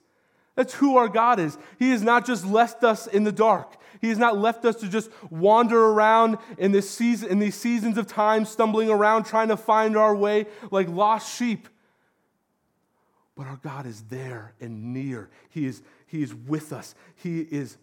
That's 0.54 0.74
who 0.74 0.96
our 0.96 1.08
God 1.08 1.40
is. 1.40 1.56
He 1.78 1.90
has 1.90 2.02
not 2.02 2.26
just 2.26 2.44
left 2.44 2.84
us 2.84 3.06
in 3.06 3.24
the 3.24 3.32
dark. 3.32 3.76
He 4.00 4.08
has 4.08 4.18
not 4.18 4.36
left 4.36 4.64
us 4.64 4.76
to 4.76 4.88
just 4.88 5.10
wander 5.30 5.78
around 5.78 6.38
in, 6.58 6.72
this 6.72 6.90
season, 6.90 7.30
in 7.30 7.38
these 7.38 7.54
seasons 7.54 7.96
of 7.96 8.06
time, 8.06 8.44
stumbling 8.44 8.90
around, 8.90 9.24
trying 9.24 9.48
to 9.48 9.56
find 9.56 9.96
our 9.96 10.14
way 10.14 10.46
like 10.70 10.88
lost 10.88 11.36
sheep. 11.36 11.68
But 13.36 13.46
our 13.46 13.56
God 13.62 13.86
is 13.86 14.02
there 14.02 14.54
and 14.60 14.92
near. 14.92 15.30
He 15.48 15.66
is, 15.66 15.82
he 16.06 16.22
is 16.22 16.34
with 16.34 16.72
us. 16.72 16.94
He 17.14 17.40
is 17.40 17.78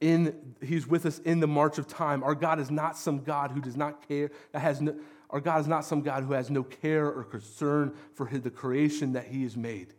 in, 0.00 0.54
he's 0.62 0.86
with 0.86 1.04
us 1.04 1.18
in 1.20 1.40
the 1.40 1.46
march 1.46 1.78
of 1.78 1.86
time. 1.86 2.22
Our 2.22 2.34
God 2.34 2.58
is 2.58 2.70
not 2.70 2.96
some 2.96 3.22
God 3.22 3.50
who 3.50 3.60
does 3.60 3.76
not 3.76 4.06
care, 4.06 4.30
that 4.52 4.60
has 4.60 4.80
no, 4.80 4.94
our 5.30 5.40
God 5.40 5.60
is 5.60 5.66
not 5.66 5.84
some 5.84 6.02
God 6.02 6.22
who 6.22 6.32
has 6.32 6.50
no 6.50 6.62
care 6.62 7.06
or 7.06 7.24
concern 7.24 7.94
for 8.14 8.26
his, 8.26 8.42
the 8.42 8.50
creation 8.50 9.12
that 9.12 9.26
he 9.26 9.42
has 9.42 9.56
made. 9.56 9.94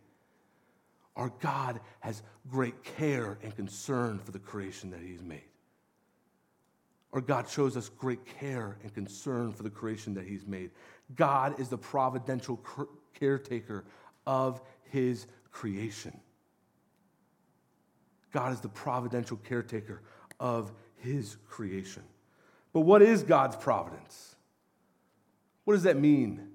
Our 1.18 1.32
God 1.40 1.80
has 2.00 2.22
great 2.48 2.84
care 2.84 3.38
and 3.42 3.54
concern 3.54 4.20
for 4.20 4.30
the 4.30 4.38
creation 4.38 4.90
that 4.90 5.00
he 5.00 5.12
has 5.12 5.22
made. 5.22 5.42
Our 7.12 7.20
God 7.20 7.48
shows 7.48 7.76
us 7.76 7.88
great 7.88 8.24
care 8.24 8.78
and 8.84 8.94
concern 8.94 9.52
for 9.52 9.64
the 9.64 9.70
creation 9.70 10.14
that 10.14 10.24
he's 10.24 10.46
made. 10.46 10.70
God 11.16 11.58
is 11.58 11.68
the 11.68 11.76
providential 11.76 12.60
caretaker 13.18 13.84
of 14.26 14.62
his 14.84 15.26
creation. 15.50 16.20
God 18.32 18.52
is 18.52 18.60
the 18.60 18.68
providential 18.68 19.38
caretaker 19.38 20.02
of 20.38 20.70
his 20.98 21.36
creation. 21.48 22.04
But 22.72 22.80
what 22.80 23.02
is 23.02 23.24
God's 23.24 23.56
providence? 23.56 24.36
What 25.64 25.74
does 25.74 25.82
that 25.82 25.98
mean 25.98 26.48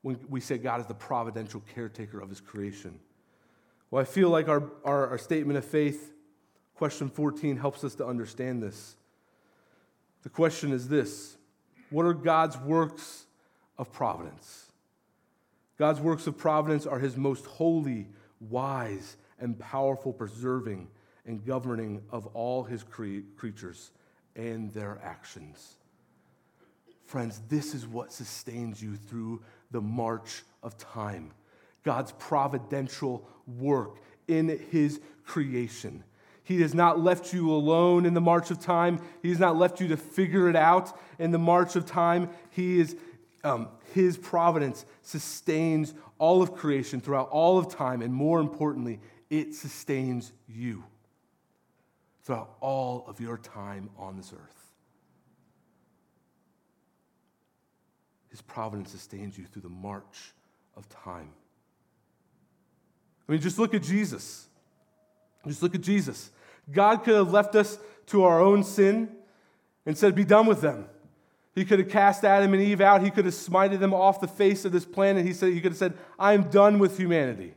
when 0.00 0.18
we 0.30 0.40
say 0.40 0.56
God 0.56 0.80
is 0.80 0.86
the 0.86 0.94
providential 0.94 1.62
caretaker 1.74 2.20
of 2.20 2.30
his 2.30 2.40
creation? 2.40 2.98
Well, 3.94 4.02
I 4.02 4.06
feel 4.06 4.28
like 4.28 4.48
our, 4.48 4.72
our, 4.84 5.10
our 5.10 5.18
statement 5.18 5.56
of 5.56 5.64
faith, 5.64 6.12
question 6.74 7.08
14, 7.08 7.56
helps 7.56 7.84
us 7.84 7.94
to 7.94 8.04
understand 8.04 8.60
this. 8.60 8.96
The 10.24 10.30
question 10.30 10.72
is 10.72 10.88
this 10.88 11.36
What 11.90 12.04
are 12.04 12.12
God's 12.12 12.58
works 12.58 13.26
of 13.78 13.92
providence? 13.92 14.72
God's 15.78 16.00
works 16.00 16.26
of 16.26 16.36
providence 16.36 16.86
are 16.86 16.98
his 16.98 17.16
most 17.16 17.46
holy, 17.46 18.08
wise, 18.40 19.16
and 19.38 19.56
powerful 19.60 20.12
preserving 20.12 20.88
and 21.24 21.46
governing 21.46 22.02
of 22.10 22.26
all 22.34 22.64
his 22.64 22.82
cre- 22.82 23.20
creatures 23.36 23.92
and 24.34 24.72
their 24.72 24.98
actions. 25.04 25.76
Friends, 27.06 27.42
this 27.48 27.74
is 27.74 27.86
what 27.86 28.12
sustains 28.12 28.82
you 28.82 28.96
through 28.96 29.40
the 29.70 29.80
march 29.80 30.42
of 30.64 30.76
time. 30.78 31.30
God's 31.84 32.10
providential 32.12 33.28
work 33.46 33.98
in 34.28 34.48
his 34.70 35.00
creation. 35.24 36.04
He 36.42 36.60
has 36.60 36.74
not 36.74 37.00
left 37.00 37.32
you 37.32 37.50
alone 37.50 38.04
in 38.04 38.12
the 38.12 38.20
march 38.20 38.50
of 38.50 38.60
time. 38.60 39.00
He 39.22 39.30
has 39.30 39.38
not 39.38 39.56
left 39.56 39.80
you 39.80 39.88
to 39.88 39.96
figure 39.96 40.48
it 40.48 40.56
out 40.56 40.96
in 41.18 41.30
the 41.30 41.38
march 41.38 41.74
of 41.74 41.86
time. 41.86 42.28
He 42.50 42.80
is, 42.80 42.96
um, 43.42 43.68
his 43.94 44.18
providence 44.18 44.84
sustains 45.02 45.94
all 46.18 46.42
of 46.42 46.54
creation 46.54 47.00
throughout 47.00 47.30
all 47.30 47.58
of 47.58 47.68
time, 47.68 48.02
and 48.02 48.12
more 48.12 48.40
importantly, 48.40 49.00
it 49.30 49.54
sustains 49.54 50.32
you 50.46 50.84
throughout 52.24 52.50
all 52.60 53.04
of 53.06 53.20
your 53.20 53.38
time 53.38 53.88
on 53.98 54.16
this 54.16 54.32
earth. 54.32 54.72
His 58.28 58.42
providence 58.42 58.90
sustains 58.90 59.38
you 59.38 59.44
through 59.44 59.62
the 59.62 59.68
march 59.68 60.32
of 60.76 60.88
time. 60.88 61.30
I 63.28 63.32
mean, 63.32 63.40
just 63.40 63.58
look 63.58 63.74
at 63.74 63.82
Jesus. 63.82 64.48
Just 65.46 65.62
look 65.62 65.74
at 65.74 65.80
Jesus. 65.80 66.30
God 66.70 66.98
could 67.04 67.14
have 67.14 67.32
left 67.32 67.54
us 67.54 67.78
to 68.06 68.24
our 68.24 68.40
own 68.40 68.64
sin 68.64 69.10
and 69.86 69.96
said, 69.96 70.14
Be 70.14 70.24
done 70.24 70.46
with 70.46 70.60
them. 70.60 70.86
He 71.54 71.64
could 71.64 71.78
have 71.78 71.88
cast 71.88 72.24
Adam 72.24 72.52
and 72.52 72.62
Eve 72.62 72.80
out. 72.80 73.02
He 73.02 73.10
could 73.10 73.26
have 73.26 73.34
smited 73.34 73.78
them 73.78 73.94
off 73.94 74.20
the 74.20 74.28
face 74.28 74.64
of 74.64 74.72
this 74.72 74.84
planet. 74.84 75.24
He, 75.24 75.32
said, 75.32 75.52
he 75.52 75.60
could 75.60 75.72
have 75.72 75.78
said, 75.78 75.94
I 76.18 76.32
am 76.32 76.50
done 76.50 76.78
with 76.78 76.98
humanity. 76.98 77.54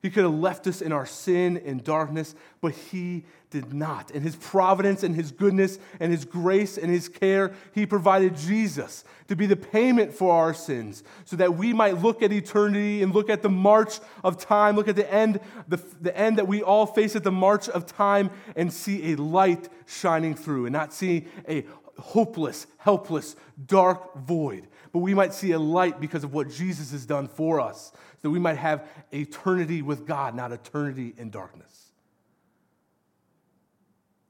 He 0.00 0.10
could 0.10 0.22
have 0.22 0.34
left 0.34 0.66
us 0.68 0.80
in 0.80 0.92
our 0.92 1.06
sin 1.06 1.60
and 1.64 1.82
darkness, 1.82 2.36
but 2.60 2.72
He 2.72 3.24
did 3.50 3.72
not. 3.74 4.12
In 4.12 4.22
His 4.22 4.36
providence 4.36 5.02
and 5.02 5.14
His 5.14 5.32
goodness 5.32 5.78
and 5.98 6.12
His 6.12 6.24
grace 6.24 6.78
and 6.78 6.88
His 6.90 7.08
care, 7.08 7.52
He 7.74 7.84
provided 7.84 8.36
Jesus 8.36 9.02
to 9.26 9.34
be 9.34 9.46
the 9.46 9.56
payment 9.56 10.14
for 10.14 10.32
our 10.32 10.54
sins 10.54 11.02
so 11.24 11.34
that 11.36 11.56
we 11.56 11.72
might 11.72 12.00
look 12.00 12.22
at 12.22 12.32
eternity 12.32 13.02
and 13.02 13.12
look 13.12 13.28
at 13.28 13.42
the 13.42 13.48
march 13.48 13.98
of 14.22 14.38
time, 14.38 14.76
look 14.76 14.88
at 14.88 14.96
the 14.96 15.12
end, 15.12 15.40
the, 15.66 15.78
the 16.00 16.16
end 16.16 16.38
that 16.38 16.46
we 16.46 16.62
all 16.62 16.86
face 16.86 17.16
at 17.16 17.24
the 17.24 17.32
march 17.32 17.68
of 17.68 17.84
time 17.84 18.30
and 18.54 18.72
see 18.72 19.12
a 19.12 19.16
light 19.16 19.68
shining 19.86 20.36
through 20.36 20.66
and 20.66 20.72
not 20.72 20.92
see 20.92 21.26
a 21.48 21.64
hopeless, 21.98 22.66
helpless, 22.78 23.36
dark 23.66 24.16
void. 24.18 24.68
But 24.92 25.00
we 25.00 25.14
might 25.14 25.34
see 25.34 25.52
a 25.52 25.58
light 25.58 26.00
because 26.00 26.24
of 26.24 26.32
what 26.32 26.50
Jesus 26.50 26.92
has 26.92 27.04
done 27.06 27.28
for 27.28 27.60
us 27.60 27.92
that 28.22 28.30
we 28.30 28.38
might 28.38 28.56
have 28.56 28.86
eternity 29.12 29.82
with 29.82 30.06
God, 30.06 30.34
not 30.34 30.52
eternity 30.52 31.14
in 31.16 31.30
darkness. 31.30 31.92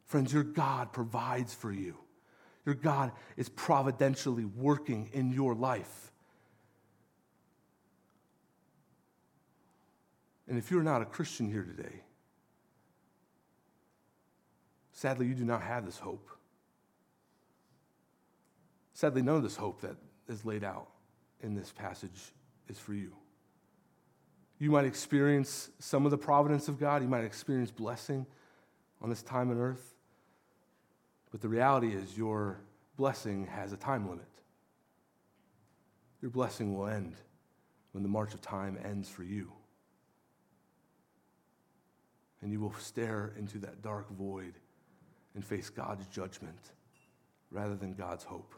Friends, 0.05 0.33
your 0.33 0.43
God 0.43 0.93
provides 0.93 1.55
for 1.55 1.73
you. 1.73 1.97
Your 2.65 2.75
God 2.75 3.13
is 3.37 3.49
providentially 3.49 4.45
working 4.45 5.11
in 5.13 5.33
your 5.33 5.55
life. 5.55 6.13
And 10.49 10.59
if 10.59 10.71
you're 10.71 10.83
not 10.83 11.03
a 11.03 11.05
Christian 11.05 11.51
here 11.51 11.63
today, 11.63 12.03
sadly, 14.93 15.27
you 15.27 15.35
do 15.35 15.45
not 15.45 15.63
have 15.63 15.85
this 15.85 15.99
hope. 15.99 16.38
Sadly, 18.99 19.23
none 19.23 19.37
of 19.37 19.45
this 19.45 19.55
hope 19.55 19.81
that 19.83 19.95
is 20.29 20.45
laid 20.45 20.65
out 20.65 20.89
in 21.41 21.55
this 21.55 21.71
passage 21.71 22.33
is 22.69 22.81
for 22.81 22.95
you. 22.95 23.13
You 24.59 24.73
might 24.73 24.87
experience 24.87 25.71
some 25.79 26.05
of 26.05 26.11
the 26.11 26.19
providence 26.19 26.67
of 26.67 26.81
God. 26.81 27.01
You 27.03 27.07
might 27.07 27.23
experience 27.23 27.71
blessing 27.71 28.27
on 29.01 29.09
this 29.09 29.23
time 29.23 29.53
on 29.53 29.59
earth. 29.61 29.95
But 31.31 31.41
the 31.41 31.49
reality 31.49 31.95
is, 31.95 32.19
your 32.19 32.59
blessing 32.97 33.47
has 33.47 33.73
a 33.73 33.77
time 33.77 34.09
limit. 34.09 34.27
Your 36.21 36.33
blessing 36.33 36.75
will 36.77 36.89
end 36.89 37.15
when 37.93 38.03
the 38.03 38.09
march 38.09 38.35
of 38.35 38.41
time 38.41 38.77
ends 38.85 39.09
for 39.09 39.23
you. 39.23 39.53
and 42.43 42.51
you 42.51 42.59
will 42.61 42.75
stare 42.81 43.33
into 43.39 43.59
that 43.59 43.81
dark 43.81 44.11
void 44.11 44.55
and 45.37 45.45
face 45.45 45.71
God's 45.71 46.07
judgment 46.09 46.73
rather 47.53 47.77
than 47.77 47.95
God's 47.95 48.25
hope. 48.25 48.55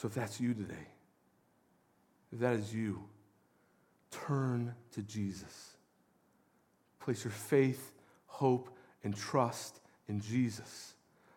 So 0.00 0.08
if 0.08 0.14
that's 0.14 0.40
you 0.40 0.54
today, 0.54 0.88
if 2.32 2.38
that 2.38 2.54
is 2.54 2.72
you, 2.72 3.02
turn 4.10 4.74
to 4.92 5.02
Jesus. 5.02 5.76
Place 7.00 7.22
your 7.22 7.32
faith, 7.32 7.92
hope, 8.26 8.70
and 9.04 9.14
trust 9.14 9.78
in 10.08 10.18
Jesus. 10.22 10.94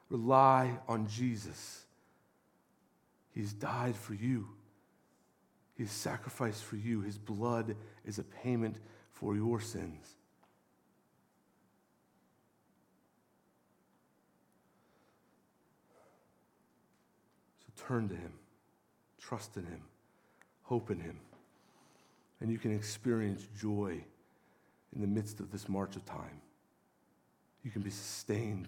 Rely 0.10 0.80
on 0.88 1.08
Jesus. 1.08 1.84
He's 3.36 3.52
died 3.52 3.98
for 3.98 4.14
you. 4.14 4.48
He's 5.76 5.92
sacrificed 5.92 6.64
for 6.64 6.78
you. 6.78 7.02
His 7.02 7.18
blood 7.18 7.76
is 8.06 8.18
a 8.18 8.24
payment 8.24 8.78
for 9.12 9.36
your 9.36 9.60
sins. 9.60 10.16
So 17.60 17.88
turn 17.88 18.08
to 18.08 18.16
Him, 18.16 18.32
trust 19.34 19.58
in 19.58 19.66
Him, 19.66 19.82
hope 20.62 20.92
in 20.92 21.00
Him, 21.00 21.18
and 22.40 22.52
you 22.52 22.60
can 22.60 22.72
experience 22.72 23.48
joy 23.60 24.00
in 24.94 25.02
the 25.02 25.08
midst 25.08 25.40
of 25.40 25.52
this 25.52 25.68
march 25.68 25.96
of 25.96 26.06
time. 26.06 26.40
You 27.64 27.72
can 27.72 27.82
be 27.82 27.90
sustained 27.90 28.68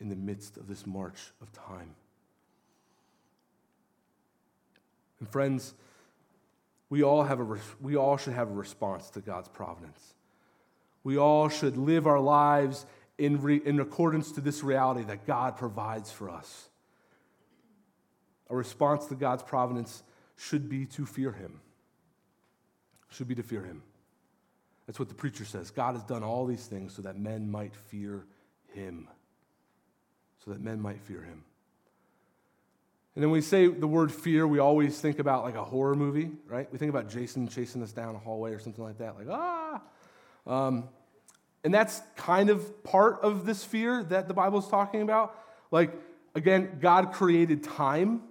in 0.00 0.08
the 0.08 0.16
midst 0.16 0.56
of 0.56 0.66
this 0.66 0.84
march 0.84 1.30
of 1.40 1.52
time. 1.52 1.94
And 5.20 5.28
friends, 5.28 5.74
we 6.88 7.04
all, 7.04 7.22
have 7.22 7.38
a, 7.38 7.58
we 7.80 7.94
all 7.94 8.16
should 8.16 8.32
have 8.32 8.50
a 8.50 8.54
response 8.54 9.10
to 9.10 9.20
God's 9.20 9.46
providence. 9.46 10.14
We 11.04 11.18
all 11.18 11.48
should 11.48 11.76
live 11.76 12.08
our 12.08 12.18
lives 12.18 12.84
in, 13.16 13.40
re, 13.40 13.60
in 13.64 13.78
accordance 13.78 14.32
to 14.32 14.40
this 14.40 14.64
reality 14.64 15.04
that 15.04 15.24
God 15.24 15.56
provides 15.56 16.10
for 16.10 16.30
us. 16.30 16.69
A 18.50 18.56
response 18.56 19.06
to 19.06 19.14
God's 19.14 19.42
providence 19.42 20.02
should 20.36 20.68
be 20.68 20.86
to 20.86 21.06
fear 21.06 21.32
Him. 21.32 21.60
Should 23.10 23.28
be 23.28 23.34
to 23.36 23.42
fear 23.42 23.62
Him. 23.62 23.82
That's 24.86 24.98
what 24.98 25.08
the 25.08 25.14
preacher 25.14 25.44
says. 25.44 25.70
God 25.70 25.94
has 25.94 26.02
done 26.02 26.22
all 26.22 26.46
these 26.46 26.66
things 26.66 26.94
so 26.94 27.02
that 27.02 27.16
men 27.16 27.50
might 27.50 27.74
fear 27.74 28.24
Him. 28.72 29.08
So 30.44 30.50
that 30.50 30.60
men 30.60 30.80
might 30.80 31.00
fear 31.00 31.22
Him. 31.22 31.44
And 33.14 33.22
then 33.22 33.30
we 33.30 33.40
say 33.40 33.66
the 33.66 33.86
word 33.86 34.12
fear, 34.12 34.46
we 34.46 34.58
always 34.58 35.00
think 35.00 35.18
about 35.18 35.44
like 35.44 35.56
a 35.56 35.64
horror 35.64 35.94
movie, 35.94 36.30
right? 36.48 36.70
We 36.72 36.78
think 36.78 36.90
about 36.90 37.08
Jason 37.08 37.48
chasing 37.48 37.82
us 37.82 37.92
down 37.92 38.14
a 38.14 38.18
hallway 38.18 38.52
or 38.52 38.58
something 38.58 38.82
like 38.82 38.98
that, 38.98 39.16
like, 39.16 39.28
ah. 39.28 39.80
Um, 40.46 40.88
and 41.62 41.74
that's 41.74 42.00
kind 42.16 42.50
of 42.50 42.82
part 42.82 43.20
of 43.20 43.44
this 43.44 43.62
fear 43.64 44.02
that 44.04 44.28
the 44.28 44.34
Bible 44.34 44.60
is 44.60 44.66
talking 44.68 45.02
about. 45.02 45.38
Like, 45.70 45.92
again, 46.34 46.78
God 46.80 47.12
created 47.12 47.62
time. 47.62 48.22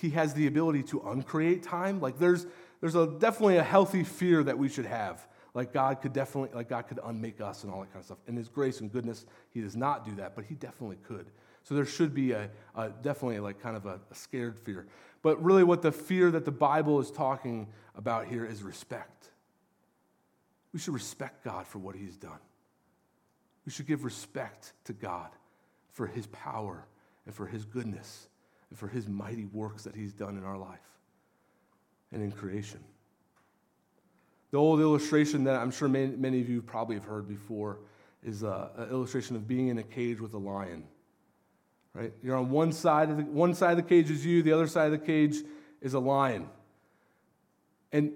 He 0.00 0.10
has 0.10 0.34
the 0.34 0.46
ability 0.46 0.82
to 0.84 1.00
uncreate 1.00 1.62
time. 1.62 2.00
Like, 2.00 2.18
there's, 2.18 2.46
there's 2.80 2.94
a, 2.94 3.06
definitely 3.06 3.58
a 3.58 3.62
healthy 3.62 4.04
fear 4.04 4.42
that 4.42 4.58
we 4.58 4.68
should 4.68 4.86
have. 4.86 5.26
Like, 5.54 5.72
God 5.72 6.00
could 6.00 6.12
definitely, 6.12 6.54
like, 6.54 6.68
God 6.68 6.88
could 6.88 6.98
unmake 7.04 7.40
us 7.40 7.62
and 7.62 7.72
all 7.72 7.80
that 7.80 7.92
kind 7.92 8.00
of 8.00 8.06
stuff. 8.06 8.18
In 8.26 8.36
His 8.36 8.48
grace 8.48 8.80
and 8.80 8.90
goodness, 8.90 9.26
He 9.50 9.60
does 9.60 9.76
not 9.76 10.04
do 10.04 10.14
that, 10.16 10.34
but 10.34 10.44
He 10.44 10.54
definitely 10.54 10.96
could. 11.06 11.26
So 11.64 11.74
there 11.74 11.84
should 11.84 12.14
be 12.14 12.32
a, 12.32 12.50
a 12.74 12.90
definitely 12.90 13.38
like 13.40 13.60
kind 13.60 13.76
of 13.76 13.86
a, 13.86 14.00
a 14.10 14.14
scared 14.14 14.58
fear. 14.58 14.86
But 15.22 15.42
really, 15.42 15.62
what 15.62 15.82
the 15.82 15.92
fear 15.92 16.30
that 16.30 16.44
the 16.44 16.50
Bible 16.50 16.98
is 17.00 17.10
talking 17.10 17.68
about 17.94 18.26
here 18.26 18.44
is 18.44 18.62
respect. 18.62 19.30
We 20.72 20.80
should 20.80 20.94
respect 20.94 21.44
God 21.44 21.66
for 21.66 21.78
what 21.78 21.94
He's 21.94 22.16
done. 22.16 22.40
We 23.66 23.72
should 23.72 23.86
give 23.86 24.04
respect 24.04 24.72
to 24.84 24.92
God 24.92 25.28
for 25.92 26.06
His 26.06 26.26
power 26.28 26.86
and 27.26 27.34
for 27.34 27.46
His 27.46 27.64
goodness 27.64 28.28
and 28.72 28.78
for 28.78 28.88
His 28.88 29.06
mighty 29.06 29.44
works 29.44 29.84
that 29.84 29.94
He's 29.94 30.12
done 30.12 30.36
in 30.38 30.44
our 30.44 30.56
life 30.56 30.80
and 32.10 32.22
in 32.22 32.32
creation. 32.32 32.80
The 34.50 34.58
old 34.58 34.80
illustration 34.80 35.44
that 35.44 35.56
I'm 35.56 35.70
sure 35.70 35.88
many, 35.88 36.16
many 36.16 36.40
of 36.40 36.48
you 36.48 36.62
probably 36.62 36.96
have 36.96 37.04
heard 37.04 37.28
before 37.28 37.78
is 38.24 38.42
an 38.42 38.88
illustration 38.90 39.36
of 39.36 39.46
being 39.46 39.68
in 39.68 39.78
a 39.78 39.82
cage 39.82 40.20
with 40.20 40.34
a 40.34 40.38
lion 40.38 40.84
right? 41.94 42.12
You're 42.22 42.36
on 42.36 42.50
one 42.50 42.72
side 42.72 43.10
of 43.10 43.16
the 43.16 43.24
one 43.24 43.54
side 43.54 43.72
of 43.72 43.76
the 43.76 43.82
cage 43.82 44.10
is 44.10 44.24
you, 44.24 44.42
the 44.42 44.52
other 44.52 44.66
side 44.66 44.86
of 44.86 44.92
the 44.92 45.06
cage 45.06 45.36
is 45.80 45.94
a 45.94 45.98
lion. 45.98 46.48
And 47.92 48.12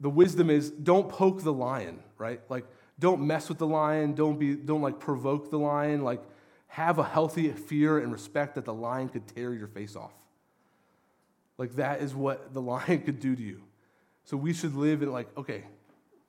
the 0.00 0.10
wisdom 0.10 0.50
is 0.50 0.70
don't 0.70 1.08
poke 1.08 1.42
the 1.42 1.52
lion, 1.52 2.00
right? 2.18 2.40
Like 2.48 2.66
don't 2.98 3.22
mess 3.22 3.48
with 3.48 3.58
the 3.58 3.66
lion, 3.66 4.14
don't 4.14 4.38
be 4.38 4.54
don't 4.54 4.82
like 4.82 4.98
provoke 4.98 5.50
the 5.50 5.58
lion, 5.58 6.02
like 6.02 6.22
have 6.74 6.98
a 6.98 7.04
healthy 7.04 7.48
fear 7.52 7.98
and 7.98 8.10
respect 8.10 8.56
that 8.56 8.64
the 8.64 8.74
lion 8.74 9.08
could 9.08 9.24
tear 9.28 9.54
your 9.54 9.68
face 9.68 9.94
off. 9.94 10.10
Like 11.56 11.76
that 11.76 12.00
is 12.00 12.16
what 12.16 12.52
the 12.52 12.60
lion 12.72 13.02
could 13.02 13.20
do 13.20 13.36
to 13.36 13.42
you. 13.42 13.62
So 14.24 14.36
we 14.36 14.52
should 14.52 14.74
live 14.74 15.00
in 15.00 15.12
like, 15.12 15.28
okay, 15.38 15.62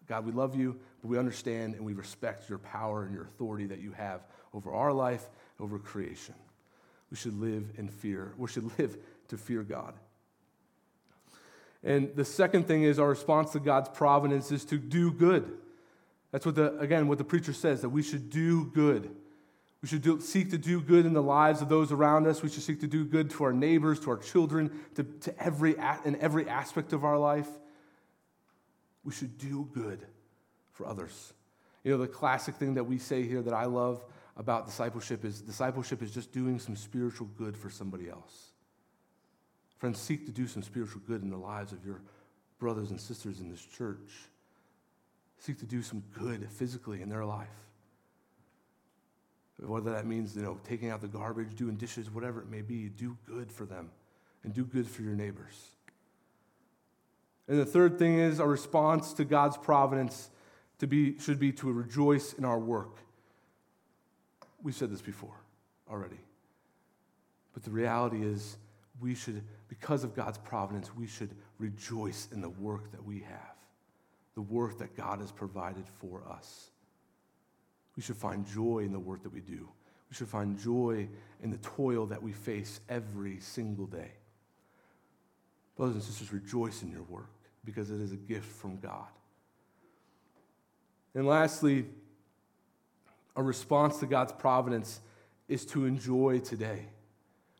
God, 0.07 0.23
we 0.23 0.31
love 0.31 0.55
you, 0.55 0.79
but 1.01 1.07
we 1.07 1.17
understand 1.17 1.73
and 1.73 1.83
we 1.83 1.93
respect 1.93 2.47
your 2.47 2.59
power 2.59 3.05
and 3.05 3.11
your 3.11 3.23
authority 3.23 3.65
that 3.65 3.79
you 3.79 3.91
have 3.93 4.21
over 4.53 4.71
our 4.71 4.93
life, 4.93 5.27
over 5.59 5.79
creation. 5.79 6.35
We 7.09 7.17
should 7.17 7.41
live 7.41 7.71
in 7.77 7.87
fear. 7.87 8.33
We 8.37 8.47
should 8.47 8.69
live 8.77 8.97
to 9.29 9.37
fear 9.37 9.63
God. 9.63 9.95
And 11.83 12.15
the 12.15 12.25
second 12.25 12.67
thing 12.67 12.83
is 12.83 12.99
our 12.99 13.09
response 13.09 13.51
to 13.53 13.59
God's 13.59 13.89
providence 13.89 14.51
is 14.51 14.63
to 14.65 14.77
do 14.77 15.11
good. 15.11 15.57
That's 16.31 16.45
what 16.45 16.53
the, 16.53 16.77
again, 16.77 17.07
what 17.07 17.17
the 17.17 17.23
preacher 17.23 17.53
says, 17.53 17.81
that 17.81 17.89
we 17.89 18.03
should 18.03 18.29
do 18.29 18.65
good. 18.65 19.09
We 19.81 19.87
should 19.87 20.01
do, 20.01 20.19
seek 20.19 20.49
to 20.51 20.57
do 20.57 20.81
good 20.81 21.05
in 21.05 21.13
the 21.13 21.21
lives 21.21 21.61
of 21.61 21.69
those 21.69 21.91
around 21.91 22.25
us. 22.27 22.41
We 22.41 22.49
should 22.49 22.63
seek 22.63 22.79
to 22.81 22.87
do 22.87 23.05
good 23.05 23.29
to 23.31 23.43
our 23.43 23.53
neighbors, 23.53 23.99
to 24.01 24.09
our 24.11 24.17
children, 24.17 24.79
to, 24.95 25.03
to 25.03 25.43
every, 25.43 25.75
in 26.05 26.15
every 26.15 26.49
aspect 26.49 26.93
of 26.93 27.03
our 27.03 27.17
life. 27.19 27.47
We 29.03 29.13
should 29.13 29.37
do 29.37 29.69
good 29.73 30.05
for 30.71 30.87
others. 30.87 31.33
You 31.83 31.91
know, 31.91 31.97
the 31.97 32.07
classic 32.07 32.55
thing 32.55 32.73
that 32.73 32.85
we 32.85 32.97
say 32.97 33.23
here 33.23 33.43
that 33.43 33.53
I 33.53 33.65
love 33.65 34.03
about 34.37 34.65
discipleship 34.65 35.23
is 35.23 35.39
discipleship 35.41 36.01
is 36.01 36.11
just 36.11 36.31
doing 36.31 36.59
some 36.59 36.75
spiritual 36.75 37.27
good 37.37 37.55
for 37.55 37.69
somebody 37.69 38.09
else. 38.09 38.51
Friends, 39.77 39.99
seek 39.99 40.25
to 40.25 40.31
do 40.31 40.47
some 40.47 40.63
spiritual 40.63 41.01
good 41.07 41.21
in 41.21 41.29
the 41.29 41.37
lives 41.37 41.71
of 41.71 41.85
your 41.85 42.01
brothers 42.59 42.89
and 42.89 42.99
sisters 42.99 43.39
in 43.39 43.49
this 43.49 43.63
church. 43.63 44.09
Seek 45.37 45.59
to 45.59 45.65
do 45.65 45.81
some 45.81 46.01
good 46.17 46.49
physically 46.49 47.01
in 47.01 47.09
their 47.09 47.25
life. 47.25 47.47
Whether 49.59 49.91
that 49.91 50.05
means, 50.05 50.35
you 50.35 50.41
know, 50.41 50.59
taking 50.67 50.89
out 50.89 51.01
the 51.01 51.07
garbage, 51.07 51.55
doing 51.55 51.75
dishes, 51.75 52.09
whatever 52.11 52.41
it 52.41 52.49
may 52.49 52.61
be, 52.61 52.89
do 52.89 53.17
good 53.25 53.51
for 53.51 53.65
them 53.65 53.89
and 54.43 54.53
do 54.53 54.65
good 54.65 54.87
for 54.87 55.01
your 55.01 55.15
neighbors. 55.15 55.69
And 57.47 57.59
the 57.59 57.65
third 57.65 57.97
thing 57.97 58.19
is 58.19 58.39
our 58.39 58.47
response 58.47 59.13
to 59.13 59.25
God's 59.25 59.57
providence 59.57 60.29
to 60.79 60.87
be, 60.87 61.17
should 61.19 61.39
be 61.39 61.51
to 61.53 61.71
rejoice 61.71 62.33
in 62.33 62.43
our 62.43 62.59
work. 62.59 62.97
We've 64.61 64.75
said 64.75 64.91
this 64.91 65.01
before 65.01 65.35
already. 65.89 66.19
But 67.53 67.63
the 67.63 67.71
reality 67.71 68.23
is, 68.23 68.57
we 68.99 69.15
should, 69.15 69.41
because 69.67 70.03
of 70.03 70.15
God's 70.15 70.37
providence, 70.37 70.93
we 70.95 71.07
should 71.07 71.31
rejoice 71.59 72.27
in 72.31 72.41
the 72.41 72.49
work 72.49 72.91
that 72.91 73.03
we 73.03 73.19
have, 73.19 73.55
the 74.33 74.41
work 74.41 74.79
that 74.79 74.95
God 74.95 75.19
has 75.19 75.31
provided 75.31 75.85
for 75.99 76.23
us. 76.29 76.71
We 77.95 78.03
should 78.03 78.17
find 78.17 78.45
joy 78.45 78.79
in 78.79 78.91
the 78.91 78.99
work 78.99 79.23
that 79.23 79.33
we 79.33 79.41
do. 79.41 79.67
We 80.09 80.15
should 80.15 80.27
find 80.27 80.59
joy 80.59 81.07
in 81.41 81.51
the 81.51 81.57
toil 81.57 82.05
that 82.07 82.21
we 82.21 82.31
face 82.31 82.79
every 82.89 83.39
single 83.39 83.85
day. 83.85 84.11
Brothers 85.75 85.95
and 85.95 86.03
sisters, 86.03 86.31
rejoice 86.31 86.83
in 86.83 86.91
your 86.91 87.03
work 87.03 87.29
because 87.63 87.91
it 87.91 87.99
is 87.99 88.11
a 88.11 88.17
gift 88.17 88.45
from 88.45 88.77
God. 88.79 89.07
And 91.13 91.25
lastly, 91.25 91.85
a 93.35 93.43
response 93.43 93.99
to 93.99 94.05
God's 94.05 94.33
providence 94.33 95.01
is 95.47 95.65
to 95.67 95.85
enjoy 95.85 96.39
today. 96.39 96.85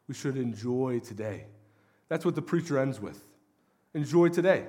We 0.08 0.14
should 0.14 0.38
enjoy 0.38 1.00
today. 1.00 1.46
That's 2.10 2.26
what 2.26 2.36
the 2.36 2.42
preacher 2.42 2.78
ends 2.78 3.00
with. 3.00 3.24
Enjoy 3.94 4.30
today. 4.30 4.68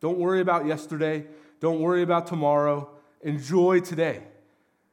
Don't 0.00 0.18
worry 0.18 0.40
about 0.40 0.66
yesterday. 0.66 1.26
Don't 1.60 1.80
worry 1.80 2.02
about 2.02 2.26
tomorrow. 2.26 2.90
Enjoy 3.22 3.80
today. 3.80 4.22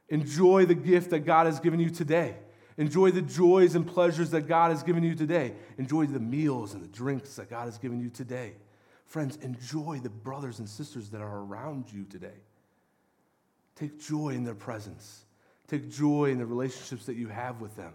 Enjoy 0.08 0.66
the 0.66 0.74
gift 0.74 1.10
that 1.10 1.20
God 1.20 1.46
has 1.46 1.60
given 1.60 1.80
you 1.80 1.90
today. 1.90 2.36
Enjoy 2.76 3.10
the 3.10 3.22
joys 3.22 3.74
and 3.74 3.86
pleasures 3.86 4.30
that 4.30 4.42
God 4.42 4.70
has 4.70 4.82
given 4.82 5.02
you 5.02 5.14
today. 5.14 5.54
Enjoy 5.78 6.06
the 6.06 6.20
meals 6.20 6.74
and 6.74 6.82
the 6.82 6.88
drinks 6.88 7.36
that 7.36 7.48
God 7.48 7.66
has 7.66 7.78
given 7.78 8.00
you 8.00 8.10
today. 8.10 8.54
Friends, 9.06 9.36
enjoy 9.36 10.00
the 10.02 10.10
brothers 10.10 10.58
and 10.58 10.68
sisters 10.68 11.10
that 11.10 11.20
are 11.20 11.38
around 11.40 11.92
you 11.92 12.04
today. 12.04 12.42
Take 13.76 14.00
joy 14.00 14.30
in 14.30 14.44
their 14.44 14.54
presence. 14.54 15.24
Take 15.68 15.90
joy 15.90 16.30
in 16.30 16.38
the 16.38 16.46
relationships 16.46 17.06
that 17.06 17.16
you 17.16 17.28
have 17.28 17.60
with 17.60 17.76
them. 17.76 17.92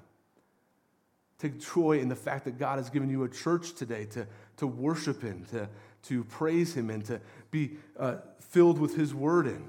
Take 1.38 1.60
joy 1.60 1.99
in 1.99 2.10
the 2.10 2.16
fact 2.16 2.45
that 2.45 2.57
God 2.57 2.78
has 2.78 2.89
given 2.89 3.10
you 3.10 3.24
a 3.24 3.30
church 3.30 3.74
today 3.74 4.05
to, 4.07 4.28
to 4.57 4.68
worship 4.68 5.24
in, 5.24 5.45
to, 5.45 5.70
to 6.03 6.24
praise 6.26 6.74
Him 6.74 6.89
and 6.89 7.03
to 7.05 7.22
be 7.49 7.78
uh, 7.97 8.18
filled 8.39 8.78
with 8.78 8.95
His 8.95 9.14
word 9.14 9.47
in. 9.47 9.66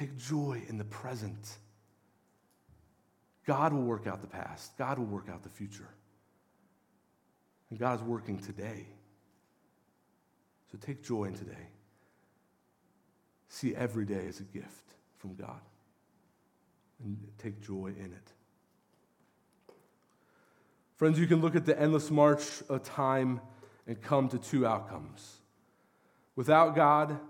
Take 0.00 0.16
joy 0.16 0.62
in 0.70 0.78
the 0.78 0.84
present. 0.84 1.58
God 3.44 3.74
will 3.74 3.82
work 3.82 4.06
out 4.06 4.22
the 4.22 4.26
past, 4.26 4.78
God 4.78 4.98
will 4.98 5.04
work 5.04 5.28
out 5.30 5.42
the 5.42 5.50
future. 5.50 5.88
And 7.68 7.78
God 7.78 8.00
is 8.00 8.02
working 8.02 8.38
today. 8.38 8.86
So 10.72 10.78
take 10.78 11.04
joy 11.04 11.24
in 11.24 11.34
today. 11.34 11.68
See 13.50 13.76
every 13.76 14.06
day 14.06 14.24
as 14.26 14.40
a 14.40 14.44
gift 14.44 14.94
from 15.18 15.34
God 15.34 15.60
and 17.04 17.18
take 17.36 17.60
joy 17.60 17.92
in 17.98 18.06
it. 18.06 19.74
Friends, 20.96 21.18
you 21.18 21.26
can 21.26 21.42
look 21.42 21.54
at 21.54 21.66
the 21.66 21.78
endless 21.78 22.10
march 22.10 22.62
of 22.70 22.82
time 22.84 23.42
and 23.86 24.00
come 24.00 24.30
to 24.30 24.38
two 24.38 24.66
outcomes. 24.66 25.40
Without 26.36 26.74
God, 26.74 27.20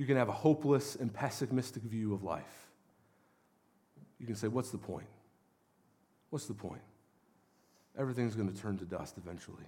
you 0.00 0.06
can 0.06 0.16
have 0.16 0.30
a 0.30 0.32
hopeless 0.32 0.96
and 0.96 1.12
pessimistic 1.12 1.82
view 1.82 2.14
of 2.14 2.22
life. 2.22 2.70
You 4.18 4.24
can 4.24 4.34
say, 4.34 4.48
What's 4.48 4.70
the 4.70 4.78
point? 4.78 5.08
What's 6.30 6.46
the 6.46 6.54
point? 6.54 6.80
Everything's 7.98 8.34
going 8.34 8.50
to 8.50 8.58
turn 8.58 8.78
to 8.78 8.86
dust 8.86 9.18
eventually, 9.18 9.66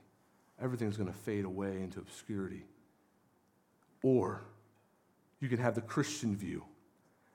everything's 0.59 0.97
going 0.97 1.13
to 1.13 1.19
fade 1.19 1.45
away 1.45 1.83
into 1.83 2.01
obscurity. 2.01 2.65
Or 4.03 4.43
you 5.39 5.51
can 5.51 5.59
have 5.59 5.75
the 5.75 5.83
Christian 5.83 6.35
view 6.35 6.65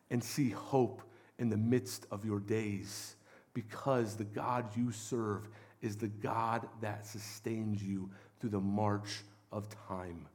and 0.09 0.23
see 0.23 0.49
hope 0.49 1.03
in 1.37 1.49
the 1.49 1.57
midst 1.57 2.07
of 2.09 2.25
your 2.25 2.39
days 2.39 3.15
because 3.53 4.15
the 4.15 4.23
God 4.23 4.75
you 4.75 4.91
serve 4.91 5.47
is 5.83 5.97
the 5.97 6.07
God 6.07 6.67
that 6.81 7.05
sustains 7.05 7.83
you 7.83 8.09
through 8.39 8.49
the 8.49 8.59
march 8.59 9.21
of 9.51 9.67
time. 9.87 10.25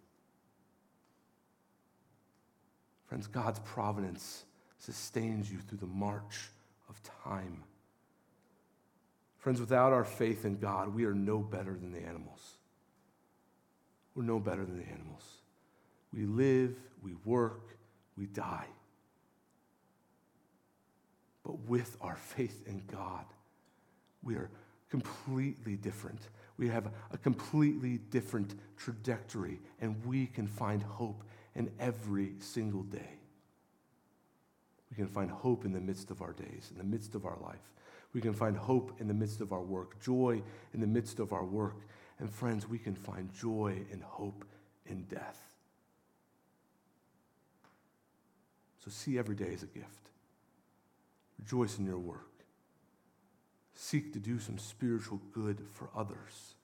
Friends, 3.13 3.27
God's 3.27 3.59
providence 3.59 4.45
sustains 4.79 5.53
you 5.53 5.59
through 5.59 5.77
the 5.77 5.87
march 5.87 6.49
of 6.89 6.99
time. 7.23 7.63
Friends, 9.37 9.61
without 9.61 9.93
our 9.93 10.03
faith 10.03 10.47
in 10.47 10.57
God, 10.57 10.95
we 10.95 11.05
are 11.05 11.13
no 11.13 11.41
better 11.41 11.75
than 11.75 11.93
the 11.93 12.01
animals. 12.01 12.55
We're 14.15 14.23
no 14.23 14.39
better 14.39 14.65
than 14.65 14.79
the 14.79 14.89
animals. 14.91 15.25
We 16.15 16.25
live, 16.25 16.75
we 17.03 17.13
work, 17.27 17.77
we 18.17 18.29
die. 18.29 18.69
But 21.45 21.59
with 21.69 21.99
our 22.01 22.17
faith 22.17 22.67
in 22.67 22.83
God, 22.91 23.27
we 24.23 24.37
are 24.37 24.49
completely 24.89 25.77
different. 25.77 26.31
We 26.57 26.67
have 26.69 26.91
a 27.13 27.19
completely 27.19 27.99
different 28.09 28.55
trajectory, 28.79 29.61
and 29.83 30.03
we 30.07 30.29
can 30.29 30.47
find 30.47 30.83
hope 30.83 31.25
in 31.55 31.71
every 31.79 32.35
single 32.39 32.83
day. 32.83 33.19
We 34.91 34.97
can 34.97 35.09
find 35.09 35.31
hope 35.31 35.65
in 35.65 35.73
the 35.73 35.81
midst 35.81 36.11
of 36.11 36.21
our 36.21 36.33
days, 36.33 36.69
in 36.71 36.79
the 36.79 36.85
midst 36.85 37.15
of 37.15 37.25
our 37.25 37.39
life. 37.43 37.73
We 38.13 38.21
can 38.21 38.35
find 38.35 38.57
hope 38.57 38.93
in 39.01 39.09
the 39.09 39.15
midst 39.15 39.41
of 39.41 39.53
our 39.53 39.63
work, 39.63 40.03
joy 40.03 40.43
in 40.75 40.81
the 40.81 40.87
midst 40.87 41.19
of 41.19 41.33
our 41.33 41.45
work. 41.45 41.77
And 42.19 42.31
friends, 42.31 42.69
we 42.69 42.79
can 42.79 42.95
find 42.95 43.33
joy 43.33 43.79
and 43.91 44.03
hope 44.03 44.45
in 44.87 45.05
death. 45.05 45.41
So 48.85 48.91
see 48.91 49.19
every 49.19 49.35
day 49.35 49.53
as 49.55 49.63
a 49.63 49.67
gift. 49.67 50.11
Rejoice 51.39 51.79
in 51.79 51.87
your 51.87 51.99
work. 51.99 52.29
Seek 53.75 54.13
to 54.13 54.19
do 54.19 54.39
some 54.39 54.59
spiritual 54.59 55.21
good 55.33 55.65
for 55.73 55.89
others. 55.97 56.55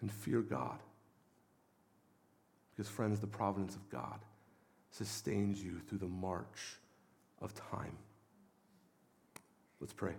And 0.00 0.10
fear 0.12 0.42
God. 0.42 0.78
Because, 2.74 2.90
friends, 2.90 3.20
the 3.20 3.26
providence 3.26 3.76
of 3.76 3.88
God 3.90 4.20
sustains 4.90 5.62
you 5.62 5.80
through 5.88 5.98
the 5.98 6.06
march 6.06 6.78
of 7.40 7.54
time. 7.54 7.96
Let's 9.80 9.92
pray. 9.92 10.14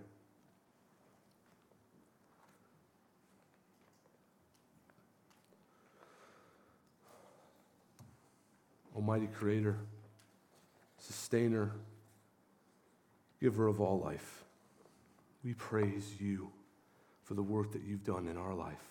Almighty 8.94 9.26
Creator, 9.26 9.76
Sustainer, 10.98 11.72
Giver 13.40 13.66
of 13.66 13.80
all 13.80 13.98
life, 13.98 14.44
we 15.44 15.52
praise 15.54 16.14
you 16.18 16.50
for 17.24 17.34
the 17.34 17.42
work 17.42 17.72
that 17.72 17.82
you've 17.82 18.04
done 18.04 18.28
in 18.28 18.36
our 18.36 18.54
life, 18.54 18.84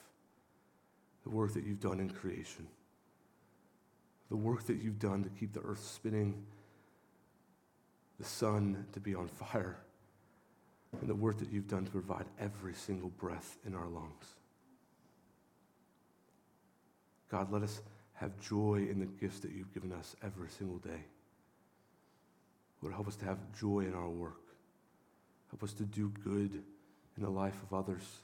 the 1.23 1.29
work 1.29 1.53
that 1.53 1.65
you've 1.65 1.79
done 1.79 1.99
in 1.99 2.09
creation, 2.09 2.67
the 4.33 4.37
work 4.37 4.63
that 4.63 4.81
you've 4.81 4.97
done 4.97 5.21
to 5.21 5.29
keep 5.29 5.53
the 5.53 5.59
earth 5.59 5.85
spinning, 5.85 6.43
the 8.17 8.25
sun 8.25 8.83
to 8.91 8.99
be 8.99 9.13
on 9.13 9.27
fire, 9.27 9.77
and 10.99 11.07
the 11.07 11.13
work 11.13 11.37
that 11.37 11.51
you've 11.51 11.67
done 11.67 11.85
to 11.85 11.91
provide 11.91 12.25
every 12.39 12.73
single 12.73 13.09
breath 13.09 13.57
in 13.63 13.75
our 13.75 13.85
lungs. 13.85 14.25
God, 17.29 17.51
let 17.51 17.61
us 17.61 17.79
have 18.15 18.31
joy 18.41 18.87
in 18.89 18.99
the 18.99 19.05
gifts 19.05 19.37
that 19.41 19.51
you've 19.51 19.71
given 19.71 19.91
us 19.91 20.15
every 20.23 20.49
single 20.49 20.79
day. 20.79 21.05
Lord, 22.81 22.95
help 22.95 23.07
us 23.07 23.15
to 23.17 23.25
have 23.25 23.37
joy 23.59 23.81
in 23.81 23.93
our 23.93 24.09
work. 24.09 24.41
Help 25.51 25.61
us 25.61 25.73
to 25.73 25.83
do 25.83 26.11
good 26.23 26.63
in 27.17 27.21
the 27.21 27.29
life 27.29 27.61
of 27.61 27.77
others. 27.77 28.21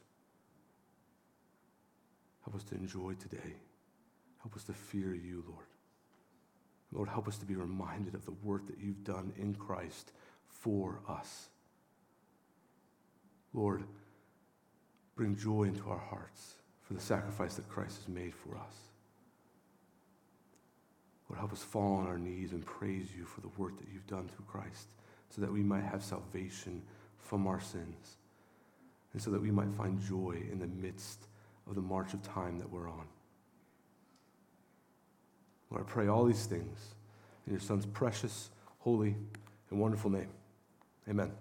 Help 2.43 2.55
us 2.55 2.63
to 2.63 2.73
enjoy 2.73 3.13
today. 3.13 3.53
Help 4.41 4.55
us 4.55 4.63
to 4.63 4.73
fear 4.73 5.13
you, 5.13 5.43
Lord. 5.47 5.68
Lord, 6.91 7.09
help 7.09 7.27
us 7.27 7.37
to 7.37 7.45
be 7.45 7.55
reminded 7.55 8.15
of 8.15 8.25
the 8.25 8.35
work 8.43 8.67
that 8.67 8.79
you've 8.79 9.03
done 9.03 9.31
in 9.37 9.53
Christ 9.53 10.11
for 10.47 10.99
us. 11.07 11.49
Lord, 13.53 13.83
bring 15.15 15.35
joy 15.35 15.63
into 15.63 15.89
our 15.89 15.99
hearts 15.99 16.55
for 16.81 16.93
the 16.93 17.01
sacrifice 17.01 17.55
that 17.55 17.69
Christ 17.69 17.97
has 17.97 18.07
made 18.07 18.33
for 18.33 18.55
us. 18.55 18.73
Lord, 21.29 21.39
help 21.39 21.53
us 21.53 21.63
fall 21.63 21.97
on 21.97 22.07
our 22.07 22.17
knees 22.17 22.53
and 22.53 22.65
praise 22.65 23.09
you 23.15 23.25
for 23.25 23.41
the 23.41 23.51
work 23.57 23.77
that 23.77 23.87
you've 23.93 24.07
done 24.07 24.27
through 24.27 24.45
Christ 24.47 24.87
so 25.29 25.41
that 25.41 25.51
we 25.51 25.61
might 25.61 25.83
have 25.83 26.03
salvation 26.03 26.81
from 27.19 27.45
our 27.45 27.59
sins 27.59 28.17
and 29.13 29.21
so 29.21 29.29
that 29.29 29.41
we 29.41 29.51
might 29.51 29.71
find 29.75 29.99
joy 29.99 30.41
in 30.51 30.59
the 30.59 30.67
midst 30.67 31.27
of 31.67 31.75
the 31.75 31.81
march 31.81 32.13
of 32.13 32.23
time 32.23 32.57
that 32.57 32.71
we're 32.71 32.89
on. 32.89 33.05
Lord, 35.71 35.85
I 35.85 35.89
pray 35.89 36.07
all 36.07 36.25
these 36.25 36.45
things 36.45 36.95
in 37.45 37.53
your 37.53 37.59
Son's 37.59 37.85
precious, 37.85 38.49
holy, 38.79 39.15
and 39.69 39.79
wonderful 39.79 40.09
name. 40.09 40.29
Amen. 41.07 41.31